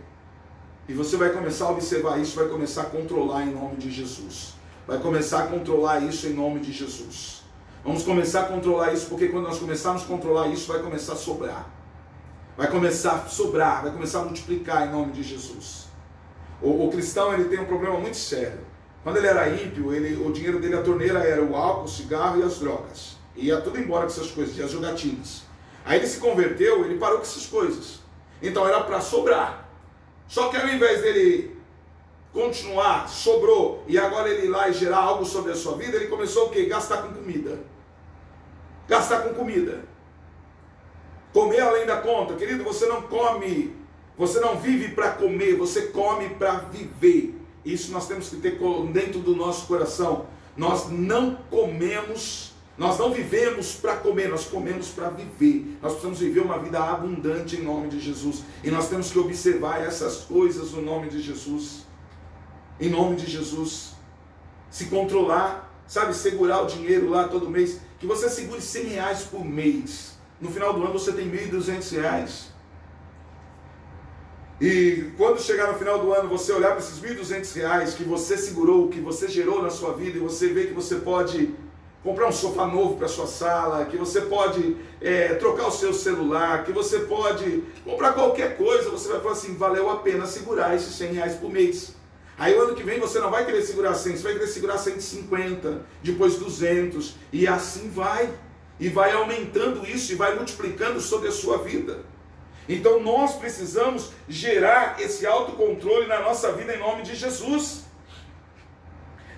E 0.88 0.92
você 0.92 1.16
vai 1.16 1.30
começar 1.30 1.66
a 1.66 1.70
observar 1.70 2.18
isso, 2.18 2.36
vai 2.36 2.48
começar 2.48 2.82
a 2.82 2.86
controlar 2.86 3.42
em 3.42 3.52
nome 3.52 3.76
de 3.76 3.90
Jesus 3.90 4.58
vai 4.88 4.98
começar 4.98 5.44
a 5.44 5.46
controlar 5.48 5.98
isso 5.98 6.26
em 6.26 6.32
nome 6.32 6.60
de 6.60 6.72
Jesus. 6.72 7.42
Vamos 7.84 8.02
começar 8.02 8.40
a 8.40 8.44
controlar 8.44 8.94
isso, 8.94 9.06
porque 9.06 9.28
quando 9.28 9.44
nós 9.44 9.58
começarmos 9.58 10.02
a 10.02 10.06
controlar 10.06 10.48
isso, 10.48 10.72
vai 10.72 10.82
começar 10.82 11.12
a 11.12 11.16
sobrar. 11.16 11.68
Vai 12.56 12.70
começar 12.70 13.12
a 13.12 13.28
sobrar, 13.28 13.82
vai 13.82 13.92
começar 13.92 14.20
a 14.20 14.24
multiplicar 14.24 14.88
em 14.88 14.90
nome 14.90 15.12
de 15.12 15.22
Jesus. 15.22 15.88
O, 16.62 16.86
o 16.86 16.90
cristão 16.90 17.34
ele 17.34 17.44
tem 17.44 17.60
um 17.60 17.66
problema 17.66 17.98
muito 18.00 18.16
sério. 18.16 18.60
Quando 19.02 19.16
ele 19.16 19.26
era 19.26 19.48
ímpio, 19.48 19.94
ele, 19.94 20.16
o 20.22 20.32
dinheiro 20.32 20.60
dele, 20.60 20.76
a 20.76 20.82
torneira 20.82 21.20
era 21.20 21.42
o 21.42 21.56
álcool, 21.56 21.84
o 21.84 21.88
cigarro 21.88 22.40
e 22.40 22.42
as 22.42 22.58
drogas. 22.58 23.16
E 23.36 23.46
ia 23.46 23.60
tudo 23.60 23.78
embora 23.78 24.06
com 24.06 24.12
essas 24.12 24.30
coisas, 24.30 24.56
e 24.56 24.62
as 24.62 24.70
jogatinas. 24.70 25.42
Aí 25.84 25.98
ele 25.98 26.06
se 26.06 26.18
converteu, 26.18 26.84
ele 26.84 26.98
parou 26.98 27.18
com 27.18 27.22
essas 27.22 27.46
coisas. 27.46 28.00
Então 28.42 28.66
era 28.66 28.82
para 28.82 29.00
sobrar. 29.00 29.68
Só 30.26 30.48
que 30.48 30.56
ao 30.56 30.68
invés 30.68 31.00
dele 31.00 31.56
continuar, 32.32 33.08
sobrou, 33.08 33.82
e 33.88 33.98
agora 33.98 34.28
ele 34.28 34.46
ir 34.46 34.50
lá 34.50 34.68
e 34.68 34.72
gerar 34.72 34.98
algo 34.98 35.24
sobre 35.24 35.52
a 35.52 35.56
sua 35.56 35.76
vida, 35.76 35.96
ele 35.96 36.08
começou 36.08 36.46
o 36.46 36.50
quê? 36.50 36.66
Gastar 36.66 37.02
com 37.02 37.14
comida. 37.14 37.58
Gastar 38.86 39.22
com 39.22 39.34
comida. 39.34 39.80
Comer 41.32 41.60
além 41.60 41.86
da 41.86 41.96
conta. 42.00 42.34
Querido, 42.34 42.64
você 42.64 42.86
não 42.86 43.02
come, 43.02 43.76
você 44.16 44.40
não 44.40 44.58
vive 44.58 44.94
para 44.94 45.12
comer, 45.12 45.56
você 45.56 45.88
come 45.88 46.30
para 46.30 46.54
viver. 46.70 47.37
Isso 47.64 47.92
nós 47.92 48.06
temos 48.06 48.28
que 48.28 48.36
ter 48.36 48.58
dentro 48.92 49.20
do 49.20 49.34
nosso 49.34 49.66
coração. 49.66 50.26
Nós 50.56 50.90
não 50.90 51.36
comemos, 51.50 52.52
nós 52.76 52.98
não 52.98 53.12
vivemos 53.12 53.74
para 53.74 53.96
comer, 53.96 54.28
nós 54.28 54.44
comemos 54.44 54.88
para 54.88 55.10
viver. 55.10 55.78
Nós 55.82 55.92
precisamos 55.92 56.18
viver 56.18 56.40
uma 56.40 56.58
vida 56.58 56.82
abundante 56.82 57.56
em 57.56 57.62
nome 57.62 57.88
de 57.88 58.00
Jesus. 58.00 58.42
E 58.64 58.70
nós 58.70 58.88
temos 58.88 59.10
que 59.10 59.18
observar 59.18 59.82
essas 59.82 60.18
coisas 60.18 60.72
no 60.72 60.82
nome 60.82 61.08
de 61.08 61.20
Jesus 61.20 61.88
em 62.80 62.88
nome 62.88 63.16
de 63.16 63.30
Jesus. 63.30 63.92
Se 64.70 64.86
controlar, 64.86 65.72
sabe, 65.86 66.14
segurar 66.14 66.62
o 66.62 66.66
dinheiro 66.66 67.08
lá 67.08 67.28
todo 67.28 67.50
mês, 67.50 67.80
que 67.98 68.06
você 68.06 68.28
segure 68.28 68.60
100 68.60 68.84
reais 68.84 69.22
por 69.22 69.44
mês. 69.44 70.16
No 70.40 70.50
final 70.50 70.72
do 70.72 70.82
ano 70.82 70.92
você 70.92 71.12
tem 71.12 71.30
1.200 71.30 71.90
reais. 71.92 72.52
E 74.60 75.12
quando 75.16 75.40
chegar 75.40 75.72
no 75.72 75.78
final 75.78 76.00
do 76.00 76.12
ano, 76.12 76.28
você 76.28 76.52
olhar 76.52 76.70
para 76.70 76.78
esses 76.78 77.00
1.200 77.00 77.54
reais 77.54 77.94
que 77.94 78.02
você 78.02 78.36
segurou, 78.36 78.88
que 78.88 79.00
você 79.00 79.28
gerou 79.28 79.62
na 79.62 79.70
sua 79.70 79.92
vida, 79.92 80.16
e 80.16 80.20
você 80.20 80.48
vê 80.48 80.66
que 80.66 80.74
você 80.74 80.96
pode 80.96 81.54
comprar 82.02 82.26
um 82.26 82.32
sofá 82.32 82.66
novo 82.66 82.96
para 82.96 83.06
sua 83.06 83.26
sala, 83.26 83.84
que 83.84 83.96
você 83.96 84.22
pode 84.22 84.76
é, 85.00 85.34
trocar 85.34 85.68
o 85.68 85.70
seu 85.70 85.92
celular, 85.92 86.64
que 86.64 86.72
você 86.72 87.00
pode 87.00 87.62
comprar 87.84 88.12
qualquer 88.14 88.56
coisa, 88.56 88.90
você 88.90 89.08
vai 89.08 89.20
falar 89.20 89.32
assim, 89.32 89.54
valeu 89.54 89.90
a 89.90 89.96
pena 89.96 90.26
segurar 90.26 90.74
esses 90.74 90.94
100 90.94 91.12
reais 91.12 91.34
por 91.36 91.50
mês. 91.50 91.94
Aí 92.36 92.54
o 92.56 92.62
ano 92.62 92.74
que 92.74 92.82
vem 92.82 92.98
você 92.98 93.20
não 93.20 93.30
vai 93.30 93.44
querer 93.44 93.62
segurar 93.62 93.94
100, 93.94 94.16
você 94.16 94.22
vai 94.22 94.32
querer 94.34 94.46
segurar 94.46 94.78
150, 94.78 95.86
depois 96.02 96.36
200, 96.36 97.14
e 97.32 97.46
assim 97.46 97.90
vai. 97.90 98.28
E 98.80 98.88
vai 98.88 99.10
aumentando 99.12 99.84
isso 99.84 100.12
e 100.12 100.14
vai 100.14 100.36
multiplicando 100.36 101.00
sobre 101.00 101.28
a 101.28 101.32
sua 101.32 101.58
vida. 101.58 102.04
Então 102.68 103.00
nós 103.00 103.36
precisamos 103.36 104.10
gerar 104.28 105.00
esse 105.00 105.26
autocontrole 105.26 106.06
na 106.06 106.20
nossa 106.20 106.52
vida 106.52 106.74
em 106.74 106.78
nome 106.78 107.02
de 107.02 107.14
Jesus. 107.14 107.84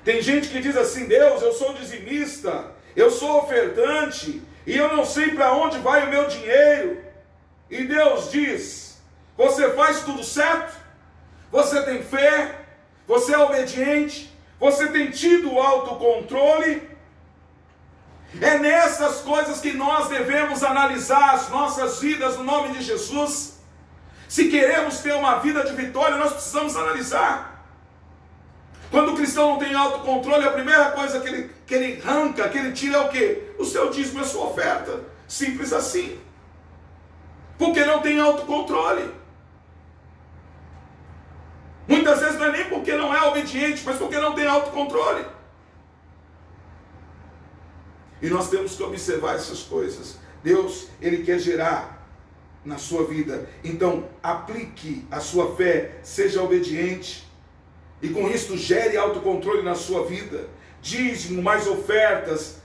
Tem 0.05 0.21
gente 0.21 0.49
que 0.49 0.61
diz 0.61 0.77
assim: 0.77 1.07
Deus, 1.07 1.41
eu 1.41 1.53
sou 1.53 1.73
dizimista, 1.75 2.73
eu 2.97 3.11
sou 3.11 3.39
ofertante, 3.39 4.43
e 4.67 4.77
eu 4.77 4.95
não 4.97 5.05
sei 5.05 5.31
para 5.31 5.53
onde 5.53 5.79
vai 5.79 6.07
o 6.07 6.11
meu 6.11 6.27
dinheiro. 6.27 7.05
E 7.71 7.85
Deus 7.85 8.33
diz: 8.33 9.01
Você 9.37 9.71
faz 9.75 10.01
tudo 10.01 10.25
certo? 10.25 10.77
Você 11.53 11.83
tem 11.83 12.03
fé? 12.03 12.57
Você 13.07 13.33
é 13.33 13.39
obediente? 13.39 14.37
Você 14.59 14.89
tem 14.89 15.11
tido 15.11 15.59
autocontrole? 15.59 16.90
É 18.39 18.59
nessas 18.59 19.23
coisas 19.23 19.61
que 19.61 19.73
nós 19.73 20.09
devemos 20.09 20.63
analisar 20.63 21.35
as 21.35 21.49
nossas 21.49 21.99
vidas 21.99 22.37
no 22.37 22.45
nome 22.45 22.75
de 22.75 22.83
Jesus. 22.83 23.59
Se 24.29 24.49
queremos 24.49 24.99
ter 24.99 25.15
uma 25.15 25.41
vida 25.41 25.65
de 25.65 25.73
vitória, 25.73 26.17
nós 26.17 26.33
precisamos 26.33 26.77
analisar. 26.77 27.67
Quando 28.91 29.13
o 29.13 29.17
cristão 29.17 29.53
não 29.53 29.59
tem 29.59 29.75
autocontrole, 29.75 30.47
a 30.47 30.53
primeira 30.53 30.91
coisa 30.93 31.21
que 31.21 31.29
ele, 31.29 31.51
que 31.67 31.75
ele 31.75 32.03
arranca, 32.03 32.49
que 32.49 32.59
ele 32.59 32.73
tira 32.73 32.99
é 32.99 33.01
o 33.01 33.09
quê? 33.09 33.55
O 33.59 33.65
seu 33.65 33.91
dízimo 33.91 34.21
e 34.21 34.23
a 34.23 34.27
sua 34.27 34.47
oferta. 34.47 35.01
Simples 35.27 35.73
assim. 35.73 36.21
Porque 37.59 37.85
não 37.85 38.01
tem 38.01 38.21
autocontrole. 38.21 39.13
Muitas 41.87 42.21
vezes 42.21 42.39
não 42.39 42.47
é 42.47 42.53
nem 42.53 42.65
porque 42.67 42.93
não 42.93 43.15
é 43.15 43.23
obediente, 43.27 43.83
mas 43.85 43.97
porque 43.97 44.19
não 44.19 44.33
tem 44.33 44.47
autocontrole. 44.47 45.25
E 48.23 48.29
nós 48.29 48.51
temos 48.51 48.75
que 48.75 48.83
observar 48.83 49.37
essas 49.37 49.63
coisas. 49.63 50.17
Deus, 50.43 50.89
Ele 51.01 51.25
quer 51.25 51.39
gerar 51.39 52.01
na 52.65 52.79
sua 52.79 53.05
vida. 53.05 53.49
Então, 53.65 54.09
aplique 54.23 55.07
a 55.11 55.21
sua 55.21 55.55
fé, 55.57 55.99
seja 56.03 56.43
obediente. 56.43 57.27
E 58.03 58.09
com 58.09 58.29
isso, 58.29 58.57
gere 58.57 58.97
autocontrole 58.97 59.63
na 59.63 59.75
sua 59.75 60.05
vida. 60.07 60.49
Dízimo, 60.83 61.43
mais 61.43 61.67
ofertas 61.67 62.61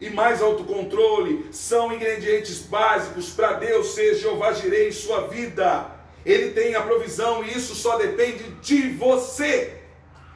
e 0.00 0.08
mais 0.08 0.40
autocontrole 0.40 1.46
são 1.52 1.92
ingredientes 1.92 2.60
básicos 2.60 3.30
para 3.30 3.54
Deus 3.54 3.94
ser 3.94 4.14
Jeová 4.16 4.52
Jirei 4.52 4.88
em 4.88 4.92
sua 4.92 5.28
vida. 5.28 5.98
Ele 6.24 6.50
tem 6.50 6.74
a 6.74 6.82
provisão 6.82 7.44
e 7.44 7.56
isso 7.56 7.74
só 7.74 7.96
depende 7.96 8.44
de 8.62 8.90
você, 8.90 9.78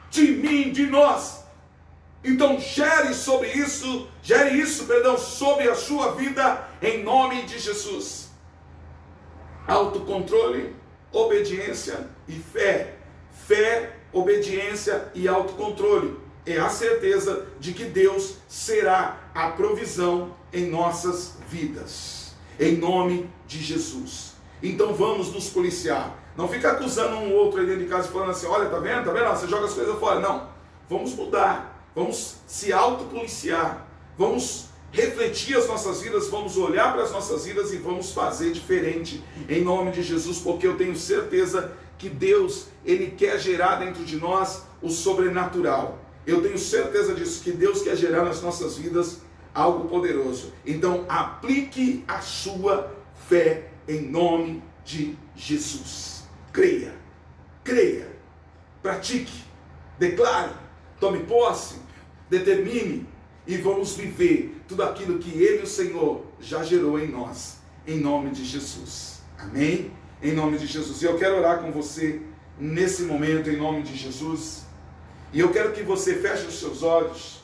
de 0.09 0.31
mim, 0.31 0.71
de 0.71 0.85
nós. 0.85 1.44
Então 2.25 2.59
gere 2.59 3.13
sobre 3.13 3.49
isso, 3.49 4.07
gere 4.23 4.59
isso, 4.59 4.85
perdão, 4.85 5.15
sobre 5.15 5.69
a 5.69 5.75
sua 5.75 6.13
vida 6.13 6.67
em 6.81 7.03
nome 7.03 7.43
de 7.43 7.59
Jesus. 7.59 8.31
Autocontrole, 9.67 10.75
obediência 11.11 12.09
e 12.27 12.33
fé. 12.33 12.95
Fé, 13.47 13.95
obediência 14.11 15.11
e 15.13 15.27
autocontrole. 15.27 16.19
É 16.47 16.57
a 16.57 16.67
certeza 16.69 17.45
de 17.59 17.73
que 17.73 17.85
Deus 17.85 18.37
será 18.47 19.19
a 19.35 19.51
provisão 19.51 20.35
em 20.51 20.67
nossas 20.67 21.37
vidas. 21.47 22.33
Em 22.59 22.75
nome 22.75 23.29
de 23.45 23.61
Jesus. 23.61 24.33
Então 24.63 24.95
vamos 24.95 25.31
nos 25.31 25.47
policiar. 25.49 26.17
Não 26.35 26.47
fica 26.47 26.71
acusando 26.71 27.17
um 27.17 27.33
outro 27.33 27.59
aí 27.59 27.67
dentro 27.67 27.83
de 27.83 27.89
casa 27.89 28.07
falando 28.07 28.31
assim: 28.31 28.47
olha, 28.47 28.67
tá 28.67 28.79
vendo? 28.79 29.05
Tá 29.05 29.11
vendo? 29.11 29.29
Você 29.29 29.47
joga 29.47 29.65
as 29.65 29.73
coisas 29.73 29.99
fora. 29.99 30.19
Não. 30.19 30.49
Vamos 30.89 31.13
mudar 31.13 31.74
vamos 31.95 32.35
se 32.45 32.73
autopoliciar, 32.73 33.87
vamos 34.17 34.67
refletir 34.91 35.57
as 35.57 35.67
nossas 35.67 36.01
vidas, 36.01 36.27
vamos 36.27 36.57
olhar 36.57 36.93
para 36.93 37.03
as 37.03 37.11
nossas 37.11 37.45
vidas 37.45 37.73
e 37.73 37.77
vamos 37.77 38.11
fazer 38.11 38.51
diferente 38.51 39.23
em 39.47 39.63
nome 39.63 39.91
de 39.91 40.03
Jesus, 40.03 40.39
porque 40.39 40.67
eu 40.67 40.77
tenho 40.77 40.95
certeza 40.95 41.73
que 41.97 42.09
Deus, 42.09 42.67
ele 42.85 43.11
quer 43.11 43.39
gerar 43.39 43.77
dentro 43.77 44.03
de 44.03 44.17
nós 44.17 44.63
o 44.81 44.89
sobrenatural. 44.89 45.99
Eu 46.27 46.41
tenho 46.41 46.57
certeza 46.57 47.13
disso 47.13 47.43
que 47.43 47.51
Deus 47.51 47.81
quer 47.81 47.95
gerar 47.95 48.23
nas 48.23 48.41
nossas 48.41 48.77
vidas 48.77 49.21
algo 49.53 49.87
poderoso. 49.87 50.51
Então, 50.65 51.05
aplique 51.07 52.03
a 52.07 52.19
sua 52.19 52.93
fé 53.29 53.69
em 53.87 54.01
nome 54.01 54.61
de 54.83 55.17
Jesus. 55.35 56.23
Creia. 56.51 56.93
Creia. 57.63 58.09
Pratique. 58.81 59.43
Declare. 59.97 60.51
Tome 60.99 61.19
posse 61.23 61.84
determine 62.29 63.07
e 63.47 63.57
vamos 63.57 63.95
viver 63.95 64.61
tudo 64.67 64.83
aquilo 64.83 65.19
que 65.19 65.31
Ele, 65.31 65.63
o 65.63 65.67
Senhor, 65.67 66.25
já 66.39 66.63
gerou 66.63 66.99
em 66.99 67.07
nós, 67.07 67.57
em 67.85 67.99
nome 67.99 68.31
de 68.31 68.43
Jesus. 68.43 69.21
Amém? 69.37 69.91
Em 70.21 70.33
nome 70.33 70.57
de 70.57 70.65
Jesus. 70.65 71.01
E 71.01 71.05
eu 71.05 71.17
quero 71.17 71.37
orar 71.37 71.61
com 71.61 71.71
você 71.71 72.21
nesse 72.59 73.03
momento, 73.03 73.49
em 73.49 73.57
nome 73.57 73.83
de 73.83 73.95
Jesus. 73.95 74.65
E 75.31 75.39
eu 75.39 75.51
quero 75.51 75.73
que 75.73 75.83
você 75.83 76.15
feche 76.15 76.47
os 76.47 76.59
seus 76.59 76.81
olhos. 76.81 77.43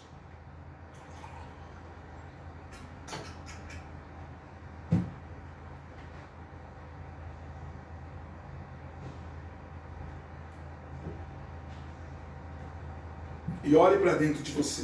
E 13.71 13.75
olhe 13.75 13.97
para 13.99 14.15
dentro 14.15 14.43
de 14.43 14.51
você. 14.51 14.83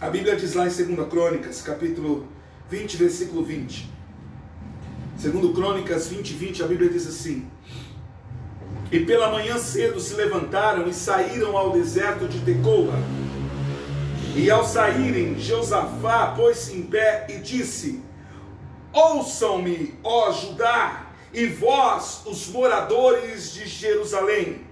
A 0.00 0.08
Bíblia 0.08 0.36
diz 0.36 0.54
lá 0.54 0.64
em 0.64 0.94
2 0.94 1.08
Crônicas, 1.08 1.60
capítulo 1.60 2.28
20, 2.70 2.96
versículo 2.98 3.44
20. 3.44 3.90
Segundo 5.18 5.52
Crônicas 5.52 6.06
20, 6.06 6.34
20, 6.34 6.62
a 6.62 6.66
Bíblia 6.68 6.88
diz 6.88 7.04
assim: 7.08 7.50
E 8.92 9.00
pela 9.00 9.32
manhã 9.32 9.58
cedo 9.58 9.98
se 9.98 10.14
levantaram 10.14 10.86
e 10.86 10.94
saíram 10.94 11.56
ao 11.56 11.72
deserto 11.72 12.28
de 12.28 12.38
Tecoa. 12.38 12.94
E 14.36 14.48
ao 14.48 14.64
saírem, 14.64 15.40
Josafá 15.40 16.28
pôs-se 16.36 16.76
em 16.76 16.82
pé 16.82 17.26
e 17.28 17.38
disse: 17.38 18.00
Ouçam-me, 18.92 19.98
ó 20.04 20.30
Judá, 20.30 21.06
e 21.32 21.46
vós, 21.46 22.22
os 22.24 22.46
moradores 22.50 23.52
de 23.52 23.66
Jerusalém. 23.66 24.65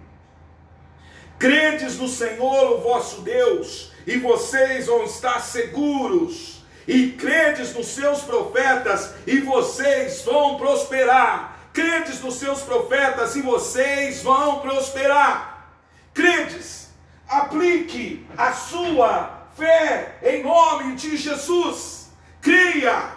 Credes 1.39 1.99
no 1.99 2.09
Senhor, 2.09 2.73
o 2.73 2.81
vosso 2.81 3.21
Deus, 3.23 3.91
e 4.07 4.17
vocês 4.19 4.87
vão 4.87 5.05
estar 5.05 5.41
seguros. 5.41 6.63
E 6.87 7.13
credes 7.13 7.75
nos 7.75 7.89
seus 7.89 8.21
profetas, 8.23 9.15
e 9.27 9.41
vocês 9.41 10.23
vão 10.23 10.57
prosperar. 10.57 11.71
Credes 11.73 12.21
nos 12.21 12.35
seus 12.35 12.61
profetas, 12.61 13.37
e 13.37 13.43
vocês 13.43 14.23
vão 14.23 14.61
prosperar. 14.61 15.71
Credes, 16.13 16.89
aplique 17.29 18.27
a 18.37 18.53
sua 18.53 19.49
fé 19.57 20.17
em 20.23 20.43
nome 20.43 20.95
de 20.95 21.17
Jesus. 21.17 22.11
Creia, 22.41 23.11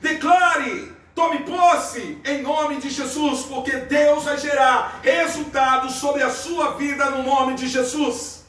declare 0.00 0.91
Tome 1.14 1.40
posse 1.40 2.18
em 2.24 2.42
nome 2.42 2.78
de 2.78 2.88
Jesus, 2.88 3.42
porque 3.42 3.72
Deus 3.72 4.24
vai 4.24 4.38
gerar 4.38 5.00
resultados 5.02 5.96
sobre 5.96 6.22
a 6.22 6.30
sua 6.30 6.72
vida 6.72 7.10
no 7.10 7.22
nome 7.22 7.54
de 7.54 7.68
Jesus. 7.68 8.44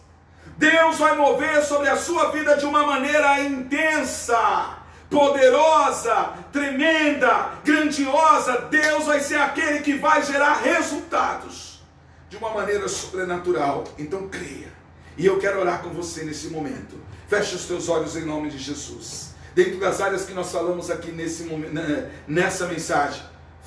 Deus 0.58 0.97
vai 0.97 1.15
mover 1.17 1.62
sobre 1.63 1.89
a 1.89 1.97
sua 1.97 2.32
vida 2.32 2.56
de 2.56 2.65
uma 2.65 2.86
maneira 2.86 3.41
intensa, 3.41 4.78
poderosa, 5.10 6.34
tremenda, 6.54 7.52
grandiosa. 7.65 8.62
Deus 8.69 9.06
vai 9.06 9.19
ser 9.19 9.41
aquele 9.41 9.80
que 9.80 9.95
vai 9.95 10.23
gerar 10.23 10.62
resultados 10.62 11.82
de 12.30 12.38
uma 12.38 12.52
maneira 12.52 12.88
sobrenatural. 12.88 13.84
Então 13.99 14.30
creia. 14.30 14.71
E 15.17 15.26
eu 15.26 15.38
quero 15.38 15.60
orar 15.60 15.82
com 15.82 15.89
você 15.89 16.23
nesse 16.23 16.47
momento. 16.47 16.97
Feche 17.28 17.56
os 17.56 17.65
teus 17.65 17.89
olhos 17.89 18.15
em 18.15 18.23
nome 18.23 18.49
de 18.49 18.58
Jesus 18.58 19.32
dentro 19.55 19.79
das 19.79 20.01
áreas 20.01 20.25
que 20.25 20.33
nós 20.33 20.51
falamos 20.51 20.89
aqui 20.89 21.11
nesse 21.11 21.43
momento, 21.43 21.73
né, 21.73 22.11
nessa 22.27 22.67
mensagem: 22.67 23.23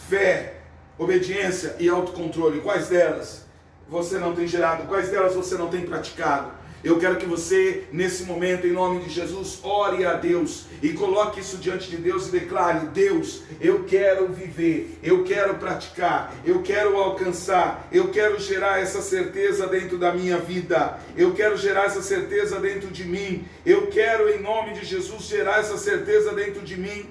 fé, 0.09 0.61
obediência 0.99 1.77
e 1.79 1.89
autocontrole. 1.89 2.61
Quais 2.61 2.89
delas 2.89 3.45
você 3.89 4.19
não 4.19 4.35
tem 4.35 4.47
gerado? 4.47 4.87
Quais 4.87 5.09
delas 5.11 5.35
você 5.35 5.57
não 5.57 5.69
tem 5.69 5.83
praticado? 5.83 6.51
Eu 6.87 7.01
quero 7.01 7.17
que 7.17 7.27
você, 7.27 7.83
nesse 7.91 8.23
momento, 8.23 8.65
em 8.65 8.71
nome 8.71 9.03
de 9.03 9.11
Jesus, 9.11 9.59
ore 9.65 10.07
a 10.07 10.13
Deus 10.13 10.67
e 10.81 10.93
coloque 10.93 11.41
isso 11.41 11.57
diante 11.57 11.91
de 11.91 11.97
Deus 11.97 12.29
e 12.29 12.31
declare: 12.31 12.87
Deus, 12.87 13.43
eu 13.61 13.83
quero 13.83 14.29
viver, 14.29 14.97
eu 15.03 15.25
quero 15.25 15.55
praticar, 15.55 16.33
eu 16.45 16.63
quero 16.63 16.97
alcançar, 16.97 17.89
eu 17.91 18.13
quero 18.13 18.39
gerar 18.39 18.79
essa 18.79 19.03
certeza 19.03 19.67
dentro 19.67 19.99
da 19.99 20.15
minha 20.15 20.39
vida, 20.39 21.01
eu 21.17 21.35
quero 21.35 21.57
gerar 21.57 21.87
essa 21.87 22.01
certeza 22.01 22.61
dentro 22.61 22.89
de 22.93 23.03
mim, 23.03 23.45
eu 23.67 23.89
quero, 23.89 24.31
em 24.31 24.41
nome 24.41 24.73
de 24.75 24.85
Jesus, 24.85 25.25
gerar 25.25 25.59
essa 25.59 25.77
certeza 25.77 26.33
dentro 26.35 26.63
de 26.63 26.77
mim, 26.77 27.05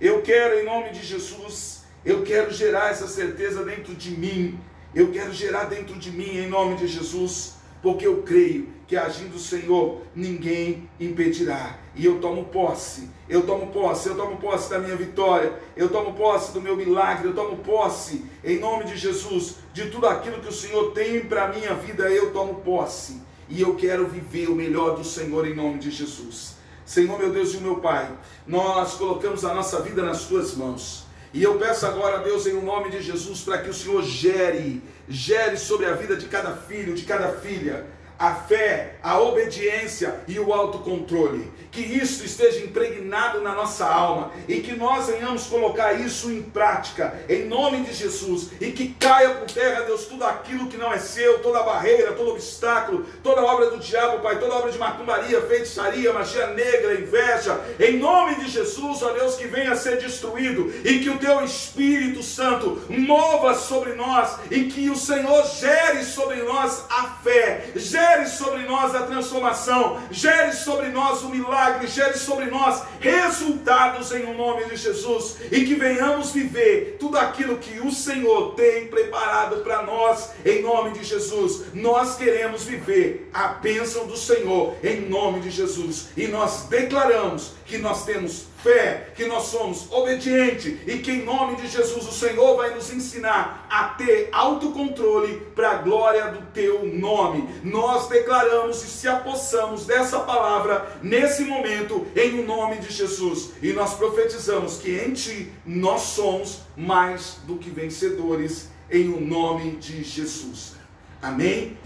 eu 0.00 0.22
quero, 0.22 0.58
em 0.58 0.64
nome 0.64 0.88
de 0.92 1.04
Jesus, 1.04 1.84
eu 2.02 2.22
quero 2.22 2.50
gerar 2.50 2.92
essa 2.92 3.06
certeza 3.06 3.62
dentro 3.62 3.94
de 3.94 4.10
mim, 4.10 4.58
eu 4.94 5.10
quero 5.10 5.34
gerar 5.34 5.64
dentro 5.64 5.96
de 5.96 6.10
mim, 6.10 6.38
em 6.38 6.48
nome 6.48 6.76
de 6.76 6.86
Jesus, 6.86 7.57
porque 7.82 8.06
eu 8.06 8.22
creio 8.22 8.68
que 8.86 8.96
agindo 8.96 9.36
o 9.36 9.38
Senhor, 9.38 10.02
ninguém 10.14 10.88
impedirá. 10.98 11.78
E 11.94 12.06
eu 12.06 12.20
tomo 12.20 12.46
posse, 12.46 13.10
eu 13.28 13.42
tomo 13.42 13.66
posse, 13.68 14.08
eu 14.08 14.16
tomo 14.16 14.36
posse 14.38 14.70
da 14.70 14.78
minha 14.78 14.96
vitória, 14.96 15.52
eu 15.76 15.88
tomo 15.88 16.14
posse 16.14 16.52
do 16.52 16.60
meu 16.60 16.74
milagre, 16.74 17.28
eu 17.28 17.34
tomo 17.34 17.58
posse, 17.58 18.24
em 18.42 18.58
nome 18.58 18.84
de 18.84 18.96
Jesus, 18.96 19.56
de 19.74 19.90
tudo 19.90 20.06
aquilo 20.06 20.40
que 20.40 20.48
o 20.48 20.52
Senhor 20.52 20.92
tem 20.92 21.20
para 21.20 21.44
a 21.44 21.48
minha 21.48 21.74
vida, 21.74 22.08
eu 22.08 22.32
tomo 22.32 22.56
posse. 22.56 23.20
E 23.48 23.60
eu 23.60 23.74
quero 23.74 24.06
viver 24.06 24.48
o 24.48 24.54
melhor 24.54 24.96
do 24.96 25.04
Senhor 25.04 25.46
em 25.46 25.54
nome 25.54 25.78
de 25.78 25.90
Jesus. 25.90 26.56
Senhor, 26.84 27.18
meu 27.18 27.30
Deus 27.30 27.52
e 27.52 27.58
meu 27.58 27.76
Pai, 27.76 28.10
nós 28.46 28.94
colocamos 28.94 29.44
a 29.44 29.52
nossa 29.52 29.82
vida 29.82 30.02
nas 30.02 30.24
tuas 30.24 30.54
mãos. 30.54 31.06
E 31.32 31.42
eu 31.42 31.58
peço 31.58 31.84
agora, 31.84 32.22
Deus, 32.22 32.46
em 32.46 32.54
nome 32.62 32.90
de 32.90 33.02
Jesus, 33.02 33.42
para 33.42 33.58
que 33.58 33.68
o 33.68 33.74
Senhor 33.74 34.02
gere, 34.02 34.82
gere 35.08 35.56
sobre 35.56 35.86
a 35.86 35.94
vida 35.94 36.16
de 36.16 36.26
cada 36.26 36.54
filho, 36.54 36.94
de 36.94 37.04
cada 37.04 37.32
filha, 37.32 37.86
a 38.18 38.34
fé, 38.34 38.96
a 39.02 39.18
obediência 39.20 40.20
e 40.26 40.38
o 40.38 40.52
autocontrole. 40.52 41.50
Que 41.70 41.80
isso 41.80 42.24
esteja 42.24 42.60
impregnado 42.60 43.40
na 43.40 43.54
nossa 43.54 43.86
alma 43.86 44.30
e 44.46 44.60
que 44.60 44.74
nós 44.74 45.06
venhamos 45.06 45.46
colocar 45.46 45.94
isso 45.94 46.30
em 46.30 46.42
prática, 46.42 47.18
em 47.28 47.46
nome 47.46 47.82
de 47.82 47.92
Jesus, 47.92 48.50
e 48.60 48.70
que 48.70 48.88
caia 48.94 49.34
por 49.34 49.50
terra, 49.50 49.82
Deus, 49.82 50.06
tudo 50.06 50.24
aquilo 50.24 50.68
que 50.68 50.76
não 50.76 50.92
é 50.92 50.98
seu, 50.98 51.40
toda 51.40 51.62
barreira, 51.62 52.12
todo 52.12 52.30
obstáculo, 52.30 53.06
toda 53.22 53.44
obra 53.44 53.70
do 53.70 53.78
diabo, 53.78 54.20
Pai, 54.20 54.38
toda 54.38 54.54
obra 54.54 54.70
de 54.70 54.78
macumbaria, 54.78 55.40
feitiçaria, 55.42 56.12
magia 56.12 56.48
negra, 56.48 56.94
inveja, 56.94 57.60
em 57.78 57.98
nome 57.98 58.36
de 58.36 58.48
Jesus, 58.48 59.02
ó 59.02 59.12
Deus, 59.12 59.36
que 59.36 59.46
venha 59.46 59.72
a 59.72 59.76
ser 59.76 59.98
destruído 59.98 60.72
e 60.84 61.00
que 61.00 61.10
o 61.10 61.18
teu 61.18 61.44
Espírito 61.44 62.22
Santo 62.22 62.82
mova 62.88 63.54
sobre 63.54 63.92
nós 63.94 64.38
e 64.50 64.64
que 64.64 64.90
o 64.90 64.96
Senhor 64.96 65.44
gere 65.46 66.04
sobre 66.04 66.42
nós 66.42 66.84
a 66.90 67.04
fé, 67.22 67.70
gere 67.76 68.26
sobre 68.26 68.62
nós 68.62 68.94
a 68.94 69.02
transformação, 69.02 70.00
gere 70.10 70.52
sobre 70.52 70.88
nós 70.88 71.22
o 71.22 71.28
milagre, 71.28 71.58
gere 71.86 72.18
sobre 72.18 72.46
nós 72.46 72.82
resultados 73.00 74.12
em 74.12 74.24
o 74.24 74.34
nome 74.34 74.64
de 74.66 74.76
Jesus 74.76 75.36
e 75.50 75.64
que 75.64 75.74
venhamos 75.74 76.30
viver 76.30 76.96
tudo 76.98 77.18
aquilo 77.18 77.58
que 77.58 77.80
o 77.80 77.90
Senhor 77.90 78.54
tem 78.54 78.86
preparado 78.86 79.58
para 79.58 79.82
nós 79.82 80.30
em 80.44 80.62
nome 80.62 80.92
de 80.92 81.04
Jesus. 81.04 81.66
Nós 81.74 82.16
queremos 82.16 82.64
viver 82.64 83.28
a 83.32 83.48
bênção 83.48 84.06
do 84.06 84.16
Senhor 84.16 84.74
em 84.82 85.08
nome 85.08 85.40
de 85.40 85.50
Jesus 85.50 86.08
e 86.16 86.26
nós 86.26 86.64
declaramos 86.64 87.57
que 87.68 87.78
nós 87.78 88.04
temos 88.04 88.46
fé, 88.62 89.12
que 89.14 89.26
nós 89.26 89.44
somos 89.44 89.92
obedientes 89.92 90.78
e 90.86 90.98
que 90.98 91.12
em 91.12 91.24
nome 91.24 91.56
de 91.56 91.68
Jesus 91.68 92.08
o 92.08 92.12
Senhor 92.12 92.56
vai 92.56 92.74
nos 92.74 92.92
ensinar 92.92 93.66
a 93.70 93.90
ter 93.90 94.30
autocontrole 94.32 95.40
para 95.54 95.72
a 95.72 95.74
glória 95.76 96.32
do 96.32 96.44
teu 96.46 96.84
nome. 96.86 97.48
Nós 97.62 98.08
declaramos 98.08 98.82
e 98.82 98.86
se 98.86 99.06
apossamos 99.06 99.86
dessa 99.86 100.20
palavra 100.20 100.98
nesse 101.02 101.44
momento 101.44 102.06
em 102.16 102.40
o 102.40 102.46
nome 102.46 102.76
de 102.78 102.90
Jesus 102.90 103.52
e 103.62 103.72
nós 103.72 103.94
profetizamos 103.94 104.78
que 104.78 104.98
em 104.98 105.12
ti 105.12 105.52
nós 105.64 106.00
somos 106.00 106.62
mais 106.76 107.36
do 107.46 107.56
que 107.56 107.70
vencedores 107.70 108.70
em 108.90 109.08
o 109.08 109.20
nome 109.20 109.72
de 109.72 110.02
Jesus. 110.02 110.74
Amém? 111.20 111.78